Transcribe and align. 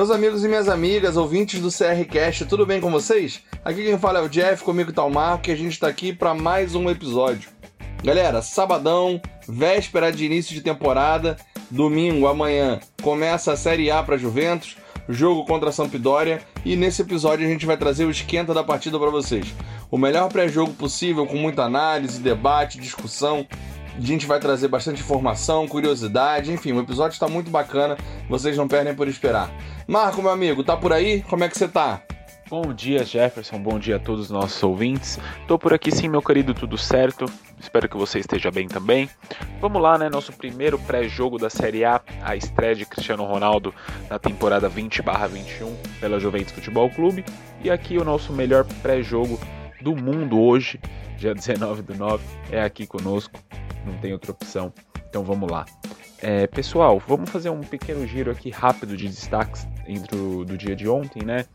Meus 0.00 0.10
amigos 0.10 0.42
e 0.42 0.48
minhas 0.48 0.66
amigas, 0.66 1.18
ouvintes 1.18 1.60
do 1.60 1.68
CRCast, 1.68 2.46
tudo 2.46 2.64
bem 2.64 2.80
com 2.80 2.90
vocês? 2.90 3.42
Aqui 3.62 3.84
quem 3.84 3.98
fala 3.98 4.20
é 4.20 4.22
o 4.22 4.30
Jeff, 4.30 4.64
comigo 4.64 4.94
tá 4.94 5.04
o 5.04 5.10
Marco 5.10 5.50
e 5.50 5.52
a 5.52 5.54
gente 5.54 5.78
tá 5.78 5.88
aqui 5.88 6.10
para 6.10 6.32
mais 6.32 6.74
um 6.74 6.88
episódio. 6.88 7.50
Galera, 8.02 8.40
sabadão, 8.40 9.20
véspera 9.46 10.10
de 10.10 10.24
início 10.24 10.54
de 10.54 10.62
temporada, 10.62 11.36
domingo, 11.70 12.26
amanhã, 12.26 12.80
começa 13.02 13.52
a 13.52 13.58
Série 13.58 13.90
A 13.90 14.02
para 14.02 14.16
Juventus, 14.16 14.74
jogo 15.06 15.44
contra 15.44 15.68
a 15.68 15.72
Sampdoria 15.72 16.40
e 16.64 16.76
nesse 16.76 17.02
episódio 17.02 17.46
a 17.46 17.50
gente 17.50 17.66
vai 17.66 17.76
trazer 17.76 18.06
o 18.06 18.10
esquenta 18.10 18.54
da 18.54 18.64
partida 18.64 18.98
para 18.98 19.10
vocês. 19.10 19.54
O 19.90 19.98
melhor 19.98 20.30
pré-jogo 20.32 20.72
possível, 20.72 21.26
com 21.26 21.36
muita 21.36 21.64
análise, 21.64 22.22
debate, 22.22 22.80
discussão. 22.80 23.46
A 23.96 24.00
gente 24.00 24.26
vai 24.26 24.40
trazer 24.40 24.68
bastante 24.68 25.00
informação, 25.00 25.68
curiosidade, 25.68 26.52
enfim, 26.52 26.72
o 26.72 26.80
episódio 26.80 27.14
está 27.14 27.28
muito 27.28 27.50
bacana, 27.50 27.96
vocês 28.28 28.56
não 28.56 28.66
perdem 28.66 28.94
por 28.94 29.08
esperar. 29.08 29.50
Marco, 29.86 30.22
meu 30.22 30.30
amigo, 30.30 30.64
tá 30.64 30.76
por 30.76 30.92
aí? 30.92 31.22
Como 31.22 31.44
é 31.44 31.48
que 31.48 31.58
você 31.58 31.68
tá? 31.68 32.02
Bom 32.50 32.74
dia, 32.74 33.04
Jefferson. 33.04 33.60
Bom 33.60 33.78
dia 33.78 33.94
a 33.94 33.98
todos 34.00 34.24
os 34.24 34.30
nossos 34.30 34.60
ouvintes. 34.60 35.20
Tô 35.46 35.56
por 35.56 35.72
aqui 35.72 35.92
sim, 35.92 36.08
meu 36.08 36.20
querido, 36.20 36.52
tudo 36.52 36.76
certo. 36.76 37.26
Espero 37.60 37.88
que 37.88 37.96
você 37.96 38.18
esteja 38.18 38.50
bem 38.50 38.66
também. 38.66 39.08
Vamos 39.60 39.80
lá, 39.80 39.96
né? 39.96 40.08
Nosso 40.08 40.32
primeiro 40.32 40.76
pré-jogo 40.76 41.38
da 41.38 41.48
Série 41.48 41.84
A, 41.84 42.00
a 42.22 42.34
estreia 42.34 42.74
de 42.74 42.84
Cristiano 42.84 43.24
Ronaldo 43.24 43.72
na 44.08 44.18
temporada 44.18 44.68
20/21 44.68 45.72
pela 46.00 46.18
Juventus 46.18 46.52
Futebol 46.52 46.90
Clube. 46.90 47.24
E 47.62 47.70
aqui 47.70 47.98
o 47.98 48.04
nosso 48.04 48.32
melhor 48.32 48.64
pré-jogo 48.82 49.38
do 49.80 49.94
mundo 49.94 50.40
hoje, 50.40 50.80
dia 51.16 51.32
19 51.32 51.82
do 51.82 51.94
9, 51.94 52.24
é 52.50 52.60
aqui 52.60 52.84
conosco. 52.84 53.38
Não 53.84 53.96
tem 53.98 54.12
outra 54.12 54.32
opção. 54.32 54.72
Então 55.08 55.24
vamos 55.24 55.50
lá. 55.50 55.66
É, 56.22 56.46
pessoal, 56.46 57.02
vamos 57.06 57.30
fazer 57.30 57.50
um 57.50 57.60
pequeno 57.60 58.06
giro 58.06 58.30
aqui 58.30 58.50
rápido 58.50 58.96
de 58.96 59.08
destaques 59.08 59.66
dentro 59.86 60.44
do 60.44 60.56
dia 60.56 60.76
de 60.76 60.88
ontem, 60.88 61.24
né? 61.24 61.46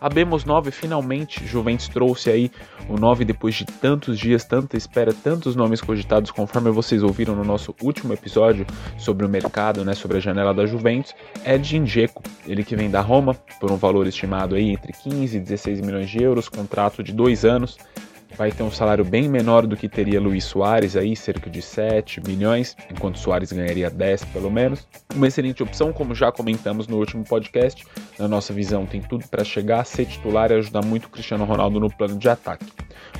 Abemos 0.00 0.44
9 0.44 0.70
finalmente, 0.70 1.46
Juventus 1.46 1.88
trouxe 1.88 2.28
aí 2.28 2.50
o 2.88 2.98
9 2.98 3.24
depois 3.24 3.54
de 3.54 3.64
tantos 3.64 4.18
dias, 4.18 4.44
tanta 4.44 4.76
espera, 4.76 5.14
tantos 5.14 5.56
nomes 5.56 5.80
cogitados, 5.80 6.30
conforme 6.30 6.70
vocês 6.70 7.02
ouviram 7.02 7.34
no 7.34 7.44
nosso 7.44 7.74
último 7.82 8.12
episódio 8.12 8.66
sobre 8.98 9.24
o 9.24 9.28
mercado, 9.28 9.84
né, 9.84 9.94
sobre 9.94 10.18
a 10.18 10.20
janela 10.20 10.52
da 10.52 10.66
Juventus, 10.66 11.14
é 11.42 11.56
Dzeko, 11.56 12.22
ele 12.46 12.62
que 12.62 12.76
vem 12.76 12.90
da 12.90 13.00
Roma 13.00 13.34
por 13.58 13.72
um 13.72 13.76
valor 13.76 14.06
estimado 14.06 14.56
aí 14.56 14.70
entre 14.70 14.92
15 14.92 15.38
e 15.38 15.40
16 15.40 15.80
milhões 15.80 16.10
de 16.10 16.22
euros, 16.22 16.48
contrato 16.48 17.02
de 17.02 17.12
dois 17.12 17.44
anos, 17.44 17.78
vai 18.36 18.50
ter 18.50 18.62
um 18.62 18.70
salário 18.70 19.04
bem 19.04 19.28
menor 19.28 19.66
do 19.66 19.76
que 19.76 19.88
teria 19.88 20.20
Luiz 20.20 20.44
Soares 20.44 20.96
aí, 20.96 21.14
cerca 21.16 21.48
de 21.48 21.62
7 21.62 22.20
milhões, 22.26 22.76
enquanto 22.90 23.18
Soares 23.18 23.52
ganharia 23.52 23.88
10 23.90 24.24
pelo 24.26 24.50
menos. 24.50 24.86
Uma 25.14 25.28
excelente 25.28 25.62
opção, 25.62 25.92
como 25.92 26.14
já 26.14 26.30
comentamos 26.30 26.86
no 26.86 26.98
último 26.98 27.24
podcast, 27.24 27.84
na 28.18 28.28
nossa 28.28 28.52
visão 28.52 28.86
tem 28.86 29.00
tudo 29.00 29.26
para 29.28 29.44
chegar, 29.44 29.84
ser 29.84 30.06
titular 30.06 30.50
e 30.50 30.54
ajudar 30.54 30.84
muito 30.84 31.06
o 31.06 31.10
Cristiano 31.10 31.44
Ronaldo 31.44 31.80
no 31.80 31.88
plano 31.88 32.18
de 32.18 32.28
ataque. 32.28 32.66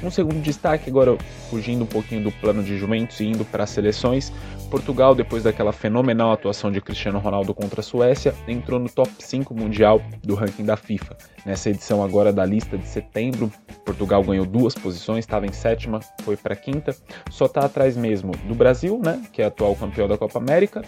Um 0.02 0.10
segundo 0.10 0.40
destaque, 0.42 0.90
agora 0.90 1.16
fugindo 1.48 1.84
um 1.84 1.86
pouquinho 1.86 2.22
do 2.22 2.32
plano 2.32 2.62
de 2.62 2.76
Juventus 2.76 3.20
e 3.20 3.26
indo 3.26 3.44
para 3.44 3.64
as 3.64 3.70
seleções, 3.70 4.32
Portugal, 4.70 5.14
depois 5.14 5.44
daquela 5.44 5.72
fenomenal 5.72 6.32
atuação 6.32 6.70
de 6.70 6.80
Cristiano 6.80 7.18
Ronaldo 7.18 7.54
contra 7.54 7.80
a 7.80 7.82
Suécia, 7.82 8.34
entrou 8.48 8.80
no 8.80 8.88
top 8.88 9.10
5 9.18 9.54
mundial 9.54 10.02
do 10.22 10.34
ranking 10.34 10.64
da 10.64 10.76
FIFA. 10.76 11.16
Nessa 11.46 11.70
edição 11.70 12.02
agora 12.02 12.32
da 12.32 12.44
lista 12.44 12.76
de 12.76 12.86
setembro, 12.86 13.52
Portugal 13.84 14.22
ganhou 14.22 14.44
duas 14.44 14.74
posições, 14.74 15.20
estava 15.20 15.46
em 15.46 15.52
sétima, 15.52 16.00
foi 16.22 16.36
para 16.36 16.56
quinta, 16.56 16.94
só 17.30 17.46
está 17.46 17.64
atrás 17.64 17.96
mesmo 17.96 18.32
do 18.48 18.54
Brasil, 18.54 19.00
né, 19.02 19.22
que 19.32 19.42
é 19.42 19.44
atual 19.44 19.76
campeão 19.76 20.08
da 20.08 20.18
Copa 20.18 20.38
América, 20.38 20.82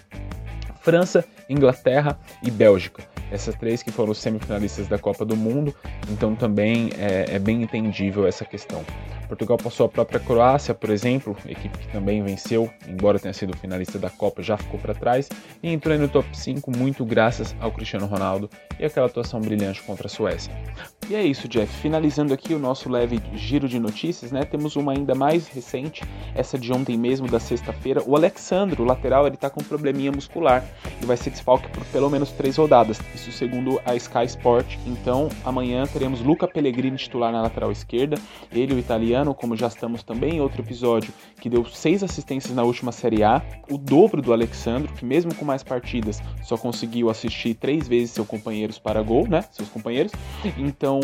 França, 0.86 1.24
Inglaterra 1.50 2.16
e 2.40 2.48
Bélgica. 2.48 3.02
Essas 3.32 3.56
três 3.56 3.82
que 3.82 3.90
foram 3.90 4.14
semifinalistas 4.14 4.86
da 4.86 4.96
Copa 4.96 5.24
do 5.24 5.34
Mundo, 5.34 5.74
então 6.08 6.36
também 6.36 6.90
é, 6.96 7.34
é 7.34 7.38
bem 7.40 7.60
entendível 7.60 8.24
essa 8.24 8.44
questão. 8.44 8.84
Portugal 9.26 9.56
passou 9.56 9.86
a 9.86 9.88
própria 9.88 10.20
Croácia, 10.20 10.72
por 10.72 10.90
exemplo, 10.90 11.36
equipe 11.44 11.76
que 11.76 11.88
também 11.88 12.22
venceu, 12.22 12.70
embora 12.86 13.18
tenha 13.18 13.34
sido 13.34 13.56
finalista 13.56 13.98
da 13.98 14.08
Copa, 14.08 14.44
já 14.44 14.56
ficou 14.56 14.78
para 14.78 14.94
trás 14.94 15.28
e 15.60 15.72
entrou 15.72 15.98
no 15.98 16.06
top 16.06 16.28
5 16.32 16.70
muito 16.70 17.04
graças 17.04 17.52
ao 17.58 17.72
Cristiano 17.72 18.06
Ronaldo 18.06 18.48
e 18.78 18.84
aquela 18.84 19.06
atuação 19.06 19.40
brilhante 19.40 19.82
contra 19.82 20.06
a 20.06 20.08
Suécia. 20.08 20.54
E 21.08 21.14
é 21.14 21.24
isso, 21.24 21.46
Jeff. 21.46 21.72
Finalizando 21.80 22.34
aqui 22.34 22.52
o 22.52 22.58
nosso 22.58 22.88
leve 22.88 23.20
giro 23.32 23.68
de 23.68 23.78
notícias, 23.78 24.32
né? 24.32 24.44
Temos 24.44 24.74
uma 24.74 24.90
ainda 24.90 25.14
mais 25.14 25.46
recente, 25.46 26.02
essa 26.34 26.58
de 26.58 26.72
ontem 26.72 26.98
mesmo, 26.98 27.28
da 27.28 27.38
sexta-feira. 27.38 28.02
O 28.04 28.16
Alexandre, 28.16 28.82
o 28.82 28.84
lateral, 28.84 29.24
ele 29.24 29.36
tá 29.36 29.48
com 29.48 29.60
um 29.60 29.64
probleminha 29.64 30.10
muscular 30.10 30.64
e 31.00 31.06
vai 31.06 31.16
ser 31.16 31.30
desfalque 31.30 31.68
por 31.68 31.84
pelo 31.86 32.10
menos 32.10 32.32
três 32.32 32.56
rodadas. 32.56 32.98
Isso 33.14 33.30
segundo 33.30 33.80
a 33.84 33.94
Sky 33.94 34.24
Sport. 34.24 34.78
Então, 34.84 35.28
amanhã 35.44 35.86
teremos 35.86 36.20
Luca 36.20 36.48
Pellegrini 36.48 36.96
titular 36.96 37.30
na 37.30 37.40
lateral 37.40 37.70
esquerda, 37.70 38.18
ele, 38.50 38.74
o 38.74 38.78
italiano 38.78 39.32
como 39.32 39.56
já 39.56 39.68
estamos 39.68 40.02
também 40.02 40.36
em 40.36 40.40
outro 40.40 40.60
episódio, 40.60 41.12
que 41.40 41.48
deu 41.48 41.64
seis 41.66 42.02
assistências 42.02 42.52
na 42.52 42.64
última 42.64 42.90
Série 42.90 43.22
A, 43.22 43.40
o 43.70 43.78
dobro 43.78 44.20
do 44.20 44.32
Alexandro, 44.32 44.92
que 44.92 45.04
mesmo 45.04 45.32
com 45.36 45.44
mais 45.44 45.62
partidas 45.62 46.20
só 46.42 46.56
conseguiu 46.56 47.08
assistir 47.10 47.54
três 47.54 47.86
vezes 47.86 48.10
seus 48.10 48.26
companheiros 48.26 48.76
para 48.76 49.00
gol, 49.02 49.28
né? 49.28 49.44
Seus 49.52 49.68
companheiros. 49.68 50.10
Então, 50.58 50.95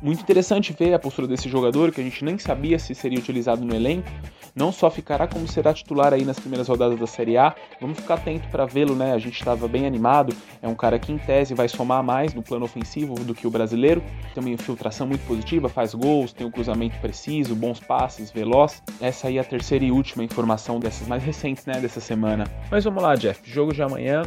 muito 0.00 0.22
interessante 0.22 0.74
ver 0.78 0.94
a 0.94 0.98
postura 0.98 1.28
desse 1.28 1.48
jogador, 1.48 1.92
que 1.92 2.00
a 2.00 2.04
gente 2.04 2.24
nem 2.24 2.38
sabia 2.38 2.78
se 2.78 2.94
seria 2.94 3.18
utilizado 3.18 3.64
no 3.64 3.74
elenco 3.74 4.08
não 4.54 4.70
só 4.70 4.90
ficará 4.90 5.26
como 5.26 5.48
será 5.48 5.72
titular 5.72 6.12
aí 6.12 6.24
nas 6.24 6.38
primeiras 6.38 6.68
rodadas 6.68 6.98
da 6.98 7.06
Série 7.06 7.36
A. 7.36 7.54
Vamos 7.80 7.98
ficar 7.98 8.14
atento 8.14 8.48
para 8.48 8.66
vê-lo, 8.66 8.94
né? 8.94 9.12
A 9.12 9.18
gente 9.18 9.38
estava 9.38 9.66
bem 9.66 9.86
animado. 9.86 10.34
É 10.60 10.68
um 10.68 10.74
cara 10.74 10.98
que 10.98 11.12
em 11.12 11.18
tese 11.18 11.54
vai 11.54 11.68
somar 11.68 12.02
mais 12.02 12.34
no 12.34 12.42
plano 12.42 12.64
ofensivo 12.64 13.14
do 13.14 13.34
que 13.34 13.46
o 13.46 13.50
brasileiro. 13.50 14.02
Tem 14.34 14.42
uma 14.42 14.50
infiltração 14.50 15.06
muito 15.06 15.26
positiva, 15.26 15.68
faz 15.68 15.94
gols, 15.94 16.32
tem 16.32 16.46
um 16.46 16.50
cruzamento 16.50 16.98
preciso, 17.00 17.54
bons 17.54 17.80
passes, 17.80 18.30
veloz. 18.30 18.82
Essa 19.00 19.28
aí 19.28 19.38
é 19.38 19.40
a 19.40 19.44
terceira 19.44 19.84
e 19.84 19.90
última 19.90 20.22
informação 20.22 20.78
dessas 20.78 21.08
mais 21.08 21.22
recentes, 21.22 21.64
né, 21.66 21.80
dessa 21.80 22.00
semana. 22.00 22.44
Mas 22.70 22.84
vamos 22.84 23.02
lá, 23.02 23.14
Jeff. 23.14 23.40
Jogo 23.50 23.72
de 23.72 23.82
amanhã 23.82 24.22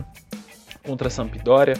contra 0.85 1.07
a 1.07 1.11
Sampdoria. 1.11 1.77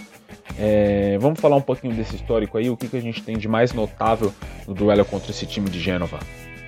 É, 0.58 1.18
vamos 1.20 1.40
falar 1.40 1.56
um 1.56 1.62
pouquinho 1.62 1.94
desse 1.94 2.16
histórico 2.16 2.58
aí, 2.58 2.70
o 2.70 2.78
que, 2.78 2.88
que 2.88 2.98
a 2.98 3.02
gente 3.02 3.22
tem 3.22 3.38
de 3.38 3.48
mais 3.48 3.74
notável 3.74 4.34
no 4.68 4.74
duelo 4.74 5.06
contra 5.06 5.32
esse 5.32 5.46
time 5.46 5.70
de 5.70 5.80
Gênova. 5.80 6.20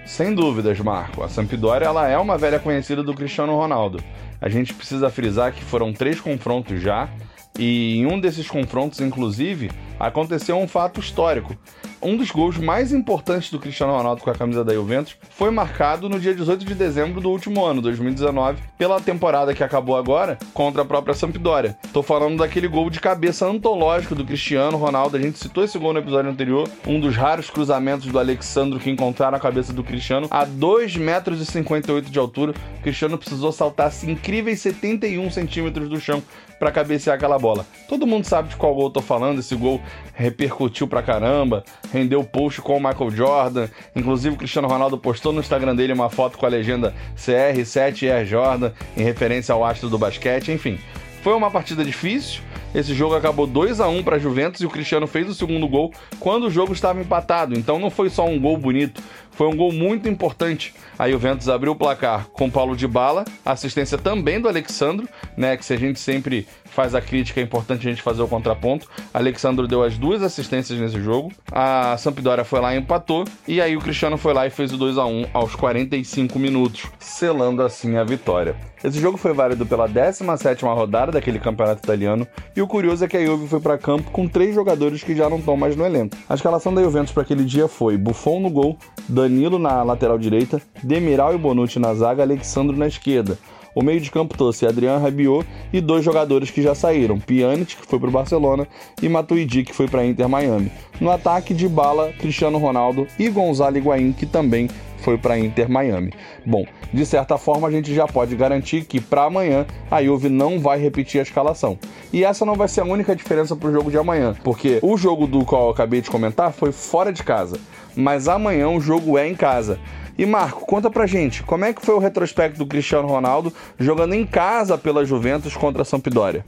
Sem 0.05 0.33
dúvidas, 0.33 0.79
Marco. 0.79 1.23
A 1.23 1.27
Sampdoria 1.27 1.87
ela 1.87 2.07
é 2.07 2.17
uma 2.17 2.37
velha 2.37 2.59
conhecida 2.59 3.03
do 3.03 3.13
Cristiano 3.13 3.55
Ronaldo. 3.55 4.01
A 4.39 4.47
gente 4.47 4.73
precisa 4.73 5.09
frisar 5.09 5.51
que 5.51 5.63
foram 5.63 5.91
três 5.91 6.21
confrontos 6.21 6.81
já, 6.81 7.09
e 7.57 7.97
em 7.97 8.05
um 8.05 8.19
desses 8.19 8.47
confrontos, 8.47 9.01
inclusive, 9.01 9.71
aconteceu 9.99 10.57
um 10.57 10.67
fato 10.67 10.99
histórico 10.99 11.57
um 12.01 12.15
dos 12.15 12.29
gols 12.29 12.57
mais 12.57 12.93
importantes 12.93 13.49
do 13.49 13.59
Cristiano 13.59 13.93
Ronaldo 13.93 14.21
com 14.21 14.29
a 14.29 14.35
camisa 14.35 14.63
da 14.63 14.73
Juventus 14.73 15.17
foi 15.31 15.49
marcado 15.49 16.07
no 16.07 16.19
dia 16.19 16.33
18 16.33 16.63
de 16.63 16.75
dezembro 16.75 17.19
do 17.19 17.29
último 17.29 17.65
ano, 17.65 17.81
2019, 17.81 18.61
pela 18.77 19.01
temporada 19.01 19.53
que 19.53 19.63
acabou 19.63 19.97
agora 19.97 20.37
contra 20.53 20.83
a 20.83 20.85
própria 20.85 21.15
Sampdoria. 21.15 21.75
Tô 21.91 22.03
falando 22.03 22.37
daquele 22.37 22.67
gol 22.67 22.89
de 22.89 22.99
cabeça 22.99 23.47
antológico 23.47 24.13
do 24.13 24.23
Cristiano 24.23 24.77
Ronaldo. 24.77 25.17
A 25.17 25.19
gente 25.19 25.39
citou 25.39 25.63
esse 25.63 25.77
gol 25.79 25.91
no 25.91 25.99
episódio 25.99 26.29
anterior, 26.29 26.69
um 26.85 26.99
dos 26.99 27.15
raros 27.15 27.49
cruzamentos 27.49 28.05
do 28.05 28.19
Alexandro 28.19 28.79
que 28.79 28.91
encontraram 28.91 29.37
a 29.37 29.39
cabeça 29.39 29.73
do 29.73 29.83
Cristiano 29.83 30.27
a 30.29 30.45
2,58 30.45 30.99
metros 30.99 31.47
58 31.47 32.11
de 32.11 32.19
altura. 32.19 32.53
O 32.79 32.83
Cristiano 32.83 33.17
precisou 33.17 33.51
saltar 33.51 33.91
incríveis 34.03 34.61
71 34.61 35.31
centímetros 35.31 35.89
do 35.89 35.99
chão 35.99 36.21
para 36.59 36.71
cabecear 36.71 37.15
aquela 37.15 37.37
bola. 37.37 37.65
Todo 37.87 38.07
mundo 38.07 38.25
sabe 38.25 38.49
de 38.49 38.55
qual 38.55 38.73
gol 38.73 38.85
eu 38.85 38.89
tô 38.89 39.01
falando, 39.01 39.39
esse 39.39 39.55
gol 39.55 39.81
repercutiu 40.13 40.87
pra 40.87 41.01
caramba, 41.01 41.63
rendeu 41.91 42.23
post 42.23 42.61
com 42.61 42.77
o 42.77 42.79
Michael 42.79 43.11
Jordan, 43.11 43.67
inclusive 43.95 44.35
o 44.35 44.37
Cristiano 44.37 44.67
Ronaldo 44.67 44.97
postou 44.97 45.31
no 45.31 45.39
Instagram 45.39 45.75
dele 45.75 45.93
uma 45.93 46.09
foto 46.09 46.37
com 46.37 46.45
a 46.45 46.49
legenda 46.49 46.93
CR7 47.15 48.09
Air 48.09 48.25
Jordan, 48.25 48.71
em 48.95 49.03
referência 49.03 49.53
ao 49.53 49.63
astro 49.63 49.89
do 49.89 49.97
basquete, 49.97 50.51
enfim. 50.51 50.79
Foi 51.21 51.33
uma 51.33 51.51
partida 51.51 51.83
difícil, 51.83 52.41
esse 52.73 52.93
jogo 52.93 53.15
acabou 53.15 53.47
2 53.47 53.79
a 53.79 53.87
1 53.87 54.03
para 54.03 54.17
a 54.17 54.19
Juventus 54.19 54.61
e 54.61 54.65
o 54.65 54.69
Cristiano 54.69 55.07
fez 55.07 55.27
o 55.27 55.33
segundo 55.33 55.67
gol 55.67 55.91
quando 56.19 56.45
o 56.45 56.49
jogo 56.49 56.73
estava 56.73 57.01
empatado. 57.01 57.57
Então 57.57 57.79
não 57.79 57.89
foi 57.89 58.09
só 58.09 58.25
um 58.25 58.39
gol 58.39 58.57
bonito, 58.57 59.01
foi 59.37 59.47
um 59.47 59.55
gol 59.55 59.71
muito 59.71 60.09
importante. 60.09 60.73
A 60.97 61.07
Juventus 61.07 61.47
abriu 61.47 61.73
o 61.73 61.75
placar 61.75 62.27
com 62.33 62.49
Paulo 62.49 62.75
de 62.75 62.87
Bala, 62.87 63.23
assistência 63.45 63.95
também 63.95 64.41
do 64.41 64.47
Alexandro, 64.47 65.07
né? 65.37 65.55
Que 65.55 65.63
se 65.63 65.73
a 65.73 65.77
gente 65.77 65.99
sempre 65.99 66.47
faz 66.65 66.95
a 66.95 67.01
crítica, 67.01 67.39
é 67.39 67.43
importante 67.43 67.87
a 67.87 67.89
gente 67.91 68.01
fazer 68.01 68.23
o 68.23 68.27
contraponto. 68.27 68.89
Alexandro 69.13 69.67
deu 69.67 69.83
as 69.83 69.95
duas 69.95 70.23
assistências 70.23 70.79
nesse 70.79 70.99
jogo. 70.99 71.31
A 71.51 71.95
Sampdoria 71.97 72.43
foi 72.43 72.59
lá 72.59 72.73
e 72.73 72.79
empatou. 72.79 73.25
E 73.47 73.61
aí 73.61 73.77
o 73.77 73.79
Cristiano 73.79 74.17
foi 74.17 74.33
lá 74.33 74.47
e 74.47 74.49
fez 74.49 74.73
o 74.73 74.77
2 74.77 74.97
a 74.97 75.05
1 75.05 75.27
aos 75.33 75.55
45 75.55 76.39
minutos, 76.39 76.87
selando 76.99 77.61
assim 77.61 77.95
a 77.95 78.03
vitória. 78.03 78.55
Esse 78.83 78.99
jogo 78.99 79.17
foi 79.17 79.33
válido 79.33 79.65
pela 79.65 79.89
17ª 79.89 80.75
rodada 80.75 81.11
daquele 81.11 81.39
campeonato 81.39 81.81
italiano, 81.83 82.27
e 82.55 82.61
o 82.61 82.67
curioso 82.67 83.03
é 83.03 83.07
que 83.07 83.17
a 83.17 83.25
Juve 83.25 83.47
foi 83.47 83.59
para 83.59 83.75
campo 83.75 84.11
com 84.11 84.27
três 84.27 84.53
jogadores 84.53 85.03
que 85.03 85.15
já 85.15 85.27
não 85.27 85.39
estão 85.39 85.57
mais 85.57 85.75
no 85.75 85.83
elenco. 85.83 86.15
A 86.29 86.35
escalação 86.35 86.71
da 86.71 86.83
Juventus 86.83 87.11
para 87.11 87.23
aquele 87.23 87.43
dia 87.43 87.67
foi 87.67 87.97
Buffon 87.97 88.39
no 88.39 88.51
gol, 88.51 88.77
Danilo 89.27 89.59
na 89.59 89.83
lateral 89.83 90.17
direita, 90.17 90.61
Demiral 90.81 91.35
e 91.35 91.37
Bonucci 91.37 91.79
na 91.79 91.93
zaga, 91.93 92.23
Alexandro 92.23 92.77
na 92.77 92.87
esquerda. 92.87 93.37
O 93.75 93.83
meio 93.83 93.99
de 93.99 94.09
campo 94.09 94.35
trouxe 94.35 94.65
Adriano 94.65 95.03
Rabiot 95.03 95.45
e 95.71 95.79
dois 95.79 96.03
jogadores 96.03 96.49
que 96.49 96.63
já 96.63 96.73
saíram, 96.73 97.19
Pjanic, 97.19 97.75
que 97.75 97.85
foi 97.85 97.99
para 97.99 98.07
o 98.07 98.11
Barcelona, 98.11 98.67
e 99.03 99.07
Matuidi, 99.07 99.63
que 99.63 99.73
foi 99.73 99.87
para 99.87 100.05
Inter 100.05 100.27
Miami. 100.27 100.71
No 100.99 101.11
ataque, 101.11 101.53
de 101.53 101.67
bala, 101.67 102.11
Cristiano 102.13 102.57
Ronaldo 102.57 103.05
e 103.19 103.29
Gonzalo 103.29 103.77
Higuaín, 103.77 104.13
que 104.13 104.25
também 104.25 104.67
foi 104.97 105.17
para 105.17 105.37
Inter 105.37 105.69
Miami. 105.69 106.11
Bom, 106.45 106.65
de 106.93 107.05
certa 107.05 107.37
forma 107.37 107.67
a 107.67 107.71
gente 107.71 107.93
já 107.93 108.07
pode 108.07 108.35
garantir 108.35 108.85
que 108.85 108.99
para 108.99 109.23
amanhã 109.23 109.65
a 109.89 110.03
Juve 110.03 110.29
não 110.29 110.59
vai 110.59 110.79
repetir 110.79 111.19
a 111.19 111.23
escalação. 111.23 111.77
E 112.11 112.23
essa 112.23 112.45
não 112.45 112.55
vai 112.55 112.67
ser 112.67 112.81
a 112.81 112.85
única 112.85 113.15
diferença 113.15 113.55
para 113.55 113.69
o 113.69 113.73
jogo 113.73 113.91
de 113.91 113.97
amanhã, 113.97 114.35
porque 114.43 114.79
o 114.81 114.97
jogo 114.97 115.27
do 115.27 115.45
qual 115.45 115.65
eu 115.65 115.71
acabei 115.71 116.01
de 116.01 116.09
comentar 116.09 116.51
foi 116.51 116.71
fora 116.71 117.11
de 117.11 117.23
casa, 117.23 117.59
mas 117.95 118.27
amanhã 118.27 118.69
o 118.69 118.79
jogo 118.79 119.17
é 119.17 119.27
em 119.27 119.35
casa. 119.35 119.79
E 120.17 120.25
Marco, 120.25 120.65
conta 120.65 120.89
pra 120.89 121.05
gente, 121.05 121.43
como 121.43 121.63
é 121.63 121.71
que 121.71 121.85
foi 121.85 121.93
o 121.93 121.99
retrospecto 121.99 122.57
do 122.57 122.65
Cristiano 122.65 123.07
Ronaldo 123.07 123.53
jogando 123.77 124.15
em 124.15 124.25
casa 124.25 124.75
pela 124.75 125.05
Juventus 125.05 125.55
contra 125.55 125.83
a 125.83 125.85
Sampdoria? 125.85 126.43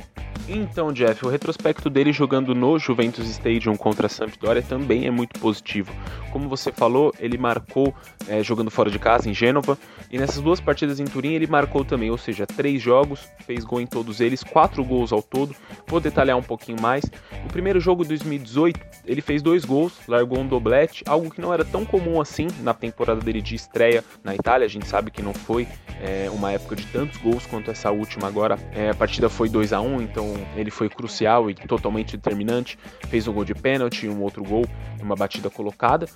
Então, 0.51 0.91
Jeff, 0.91 1.23
o 1.23 1.29
retrospecto 1.29 1.91
dele 1.91 2.11
jogando 2.11 2.55
no 2.55 2.79
Juventus 2.79 3.29
Stadium 3.29 3.77
contra 3.77 4.07
a 4.07 4.09
Sampdoria 4.09 4.63
também 4.63 5.05
é 5.05 5.11
muito 5.11 5.39
positivo. 5.39 5.93
Como 6.31 6.49
você 6.49 6.71
falou, 6.71 7.13
ele 7.19 7.37
marcou 7.37 7.93
é, 8.27 8.41
jogando 8.41 8.71
fora 8.71 8.89
de 8.89 8.97
casa 8.97 9.29
em 9.29 9.33
Gênova 9.33 9.77
e 10.11 10.17
nessas 10.17 10.41
duas 10.41 10.59
partidas 10.59 10.99
em 10.99 11.05
Turim 11.05 11.33
ele 11.33 11.45
marcou 11.45 11.85
também, 11.85 12.09
ou 12.09 12.17
seja, 12.17 12.47
três 12.47 12.81
jogos, 12.81 13.27
fez 13.45 13.63
gol 13.63 13.79
em 13.79 13.85
todos 13.85 14.21
eles, 14.21 14.43
quatro 14.43 14.83
gols 14.83 15.13
ao 15.13 15.21
todo. 15.21 15.55
Vou 15.85 15.99
detalhar 15.99 16.35
um 16.35 16.41
pouquinho 16.41 16.81
mais. 16.81 17.05
No 17.43 17.49
primeiro 17.49 17.79
jogo 17.79 18.01
de 18.01 18.09
2018, 18.09 18.79
ele 19.05 19.21
fez 19.21 19.43
dois 19.43 19.63
gols, 19.63 19.93
largou 20.07 20.39
um 20.39 20.47
doblete, 20.47 21.03
algo 21.07 21.29
que 21.29 21.41
não 21.41 21.53
era 21.53 21.63
tão 21.63 21.85
comum 21.85 22.19
assim 22.19 22.47
na 22.61 22.73
temporada 22.73 23.21
dele 23.21 23.41
de 23.41 23.53
estreia 23.53 24.03
na 24.23 24.33
Itália. 24.33 24.65
A 24.65 24.69
gente 24.69 24.87
sabe 24.87 25.11
que 25.11 25.21
não 25.21 25.33
foi 25.33 25.67
é, 26.01 26.27
uma 26.33 26.51
época 26.51 26.75
de 26.75 26.87
tantos 26.87 27.17
gols 27.17 27.45
quanto 27.45 27.69
essa 27.69 27.91
última 27.91 28.27
agora. 28.27 28.57
É, 28.71 28.89
a 28.89 28.95
partida 28.95 29.29
foi 29.29 29.47
2 29.47 29.73
a 29.73 29.79
1 29.79 30.01
então 30.01 30.38
ele 30.55 30.71
foi 30.71 30.89
crucial 30.89 31.49
e 31.49 31.55
totalmente 31.55 32.17
determinante. 32.17 32.77
Fez 33.07 33.27
um 33.27 33.33
gol 33.33 33.45
de 33.45 33.53
pênalti, 33.53 34.07
um 34.07 34.21
outro 34.21 34.43
gol, 34.43 34.65
uma 35.01 35.15
batida 35.15 35.49
colocada. 35.49 36.07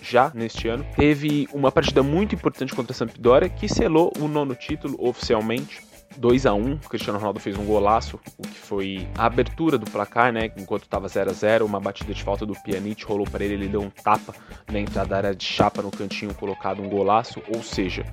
Já 0.00 0.30
neste 0.34 0.68
ano, 0.68 0.86
teve 0.96 1.48
uma 1.52 1.70
partida 1.70 2.02
muito 2.02 2.34
importante 2.34 2.74
contra 2.74 2.92
a 2.92 2.94
Sampdoria 2.94 3.48
que 3.48 3.68
selou 3.68 4.12
o 4.18 4.26
nono 4.26 4.54
título 4.54 4.96
oficialmente. 4.98 5.87
2 6.18 6.46
a 6.46 6.54
1 6.54 6.72
o 6.72 6.78
Cristiano 6.88 7.18
Ronaldo 7.18 7.38
fez 7.38 7.56
um 7.56 7.64
golaço, 7.64 8.18
o 8.36 8.42
que 8.42 8.58
foi 8.58 9.08
a 9.16 9.26
abertura 9.26 9.78
do 9.78 9.88
placar, 9.88 10.32
né? 10.32 10.50
Enquanto 10.56 10.82
estava 10.82 11.06
0 11.08 11.30
a 11.30 11.32
0 11.32 11.64
uma 11.64 11.80
batida 11.80 12.12
de 12.12 12.22
falta 12.22 12.44
do 12.44 12.54
Pjanic 12.54 13.04
rolou 13.04 13.26
para 13.26 13.44
ele, 13.44 13.54
ele 13.54 13.68
deu 13.68 13.80
um 13.80 13.90
tapa 13.90 14.34
na 14.70 14.80
entrada 14.80 15.08
da 15.08 15.16
área 15.16 15.34
de 15.34 15.44
chapa 15.44 15.80
no 15.80 15.90
cantinho, 15.90 16.34
colocado 16.34 16.82
um 16.82 16.88
golaço, 16.88 17.40
ou 17.48 17.62
seja, 17.62 18.04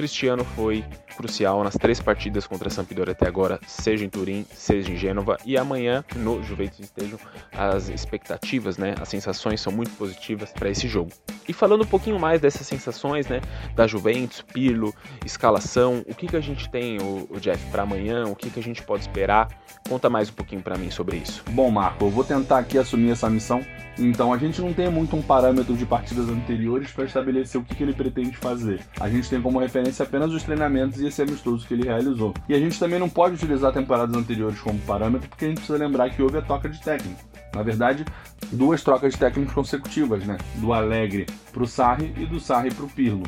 Cristiano 0.00 0.46
foi 0.56 0.82
crucial 1.14 1.62
nas 1.62 1.74
três 1.74 2.00
partidas 2.00 2.46
contra 2.46 2.68
a 2.68 2.70
Sampdoria 2.70 3.12
até 3.12 3.28
agora, 3.28 3.60
seja 3.66 4.02
em 4.02 4.08
Turim, 4.08 4.46
seja 4.50 4.90
em 4.90 4.96
Gênova 4.96 5.36
e 5.44 5.58
amanhã 5.58 6.02
no 6.16 6.42
Juventus 6.42 6.80
Stadium. 6.80 7.18
As 7.52 7.90
expectativas, 7.90 8.78
né, 8.78 8.94
as 8.98 9.10
sensações 9.10 9.60
são 9.60 9.70
muito 9.70 9.90
positivas 9.98 10.52
para 10.52 10.70
esse 10.70 10.88
jogo. 10.88 11.10
E 11.46 11.52
falando 11.52 11.82
um 11.82 11.86
pouquinho 11.86 12.18
mais 12.18 12.40
dessas 12.40 12.66
sensações, 12.66 13.26
né, 13.26 13.42
da 13.74 13.86
Juventus, 13.86 14.40
Pirlo, 14.40 14.94
escalação, 15.26 16.02
o 16.08 16.14
que 16.14 16.28
que 16.28 16.36
a 16.36 16.40
gente 16.40 16.70
tem, 16.70 16.96
o, 16.98 17.28
o 17.28 17.38
Jeff, 17.50 17.66
para 17.70 17.82
amanhã, 17.82 18.26
o 18.26 18.36
que 18.36 18.48
que 18.48 18.60
a 18.60 18.62
gente 18.62 18.80
pode 18.82 19.02
esperar? 19.02 19.48
Conta 19.88 20.08
mais 20.08 20.30
um 20.30 20.32
pouquinho 20.32 20.62
para 20.62 20.78
mim 20.78 20.88
sobre 20.88 21.16
isso. 21.16 21.42
Bom, 21.50 21.68
Marco, 21.68 22.04
eu 22.04 22.10
vou 22.10 22.22
tentar 22.22 22.58
aqui 22.58 22.78
assumir 22.78 23.10
essa 23.10 23.28
missão. 23.28 23.60
Então, 23.98 24.32
a 24.32 24.38
gente 24.38 24.60
não 24.60 24.72
tem 24.72 24.88
muito 24.88 25.16
um 25.16 25.22
parâmetro 25.22 25.76
de 25.76 25.84
partidas 25.84 26.28
anteriores 26.28 26.92
para 26.92 27.04
estabelecer 27.06 27.60
o 27.60 27.64
que, 27.64 27.74
que 27.74 27.82
ele 27.82 27.92
pretende 27.92 28.36
fazer. 28.36 28.80
A 29.00 29.08
gente 29.08 29.28
tem 29.28 29.42
como 29.42 29.58
referência 29.58 30.04
apenas 30.04 30.32
os 30.32 30.44
treinamentos 30.44 31.00
e 31.00 31.08
esse 31.08 31.20
amistoso 31.20 31.66
que 31.66 31.74
ele 31.74 31.82
realizou. 31.82 32.32
E 32.48 32.54
a 32.54 32.58
gente 32.58 32.78
também 32.78 33.00
não 33.00 33.08
pode 33.08 33.34
utilizar 33.34 33.72
temporadas 33.72 34.14
anteriores 34.14 34.60
como 34.60 34.78
parâmetro, 34.80 35.28
porque 35.28 35.46
a 35.46 35.48
gente 35.48 35.58
precisa 35.58 35.78
lembrar 35.78 36.10
que 36.10 36.22
houve 36.22 36.38
a 36.38 36.42
troca 36.42 36.68
de 36.68 36.80
técnico. 36.80 37.20
Na 37.52 37.64
verdade, 37.64 38.04
duas 38.52 38.84
trocas 38.84 39.14
de 39.14 39.18
técnicos 39.18 39.52
consecutivas, 39.52 40.24
né? 40.24 40.38
Do 40.56 40.72
Alegre 40.72 41.26
para 41.52 41.64
o 41.64 41.66
Sarri 41.66 42.14
e 42.16 42.26
do 42.26 42.38
Sarri 42.38 42.72
para 42.72 42.84
o 42.84 42.88
Pirlo. 42.88 43.24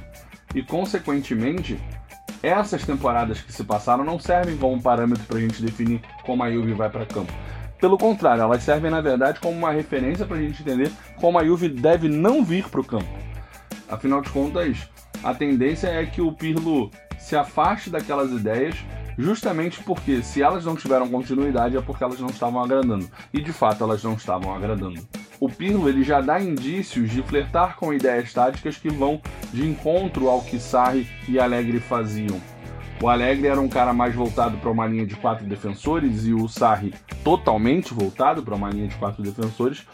E, 0.54 0.62
consequentemente, 0.62 1.78
essas 2.42 2.84
temporadas 2.84 3.40
que 3.40 3.52
se 3.52 3.64
passaram 3.64 4.04
não 4.04 4.18
servem 4.18 4.56
como 4.56 4.82
parâmetro 4.82 5.24
para 5.24 5.38
a 5.38 5.40
gente 5.40 5.62
definir 5.62 6.00
como 6.24 6.42
a 6.42 6.50
Juve 6.50 6.72
vai 6.72 6.90
para 6.90 7.06
campo. 7.06 7.32
Pelo 7.78 7.98
contrário, 7.98 8.42
elas 8.42 8.62
servem 8.62 8.90
na 8.90 9.00
verdade 9.00 9.40
como 9.40 9.56
uma 9.56 9.72
referência 9.72 10.24
para 10.26 10.36
a 10.36 10.40
gente 10.40 10.62
entender 10.62 10.90
como 11.20 11.38
a 11.38 11.44
Juve 11.44 11.68
deve 11.68 12.08
não 12.08 12.44
vir 12.44 12.68
para 12.68 12.80
o 12.80 12.84
campo. 12.84 13.08
Afinal 13.88 14.20
de 14.20 14.30
contas, 14.30 14.88
a 15.22 15.34
tendência 15.34 15.88
é 15.88 16.04
que 16.06 16.20
o 16.20 16.32
Pirlo 16.32 16.90
se 17.18 17.36
afaste 17.36 17.90
daquelas 17.90 18.30
ideias, 18.30 18.76
justamente 19.16 19.82
porque 19.82 20.22
se 20.22 20.42
elas 20.42 20.64
não 20.64 20.74
tiveram 20.74 21.08
continuidade 21.08 21.76
é 21.76 21.80
porque 21.80 22.02
elas 22.02 22.18
não 22.18 22.28
estavam 22.28 22.62
agradando. 22.62 23.08
E 23.32 23.40
de 23.40 23.52
fato 23.52 23.84
elas 23.84 24.02
não 24.02 24.14
estavam 24.14 24.54
agradando. 24.54 25.06
O 25.42 25.48
Pirlo 25.48 25.88
ele 25.88 26.04
já 26.04 26.20
dá 26.20 26.40
indícios 26.40 27.10
de 27.10 27.20
flertar 27.20 27.74
com 27.74 27.92
ideias 27.92 28.32
táticas 28.32 28.76
que 28.76 28.88
vão 28.88 29.20
de 29.52 29.68
encontro 29.68 30.28
ao 30.28 30.40
que 30.40 30.56
Sarri 30.56 31.04
e 31.28 31.36
Alegre 31.36 31.80
faziam. 31.80 32.40
O 33.02 33.08
Alegre 33.08 33.48
era 33.48 33.60
um 33.60 33.68
cara 33.68 33.92
mais 33.92 34.14
voltado 34.14 34.56
para 34.58 34.70
uma 34.70 34.86
linha 34.86 35.04
de 35.04 35.16
quatro 35.16 35.44
defensores 35.44 36.26
e 36.26 36.32
o 36.32 36.46
Sarri 36.46 36.94
totalmente 37.24 37.92
voltado 37.92 38.40
para 38.44 38.54
uma 38.54 38.70
linha 38.70 38.86
de 38.86 38.94
quatro 38.94 39.20
defensores. 39.20 39.84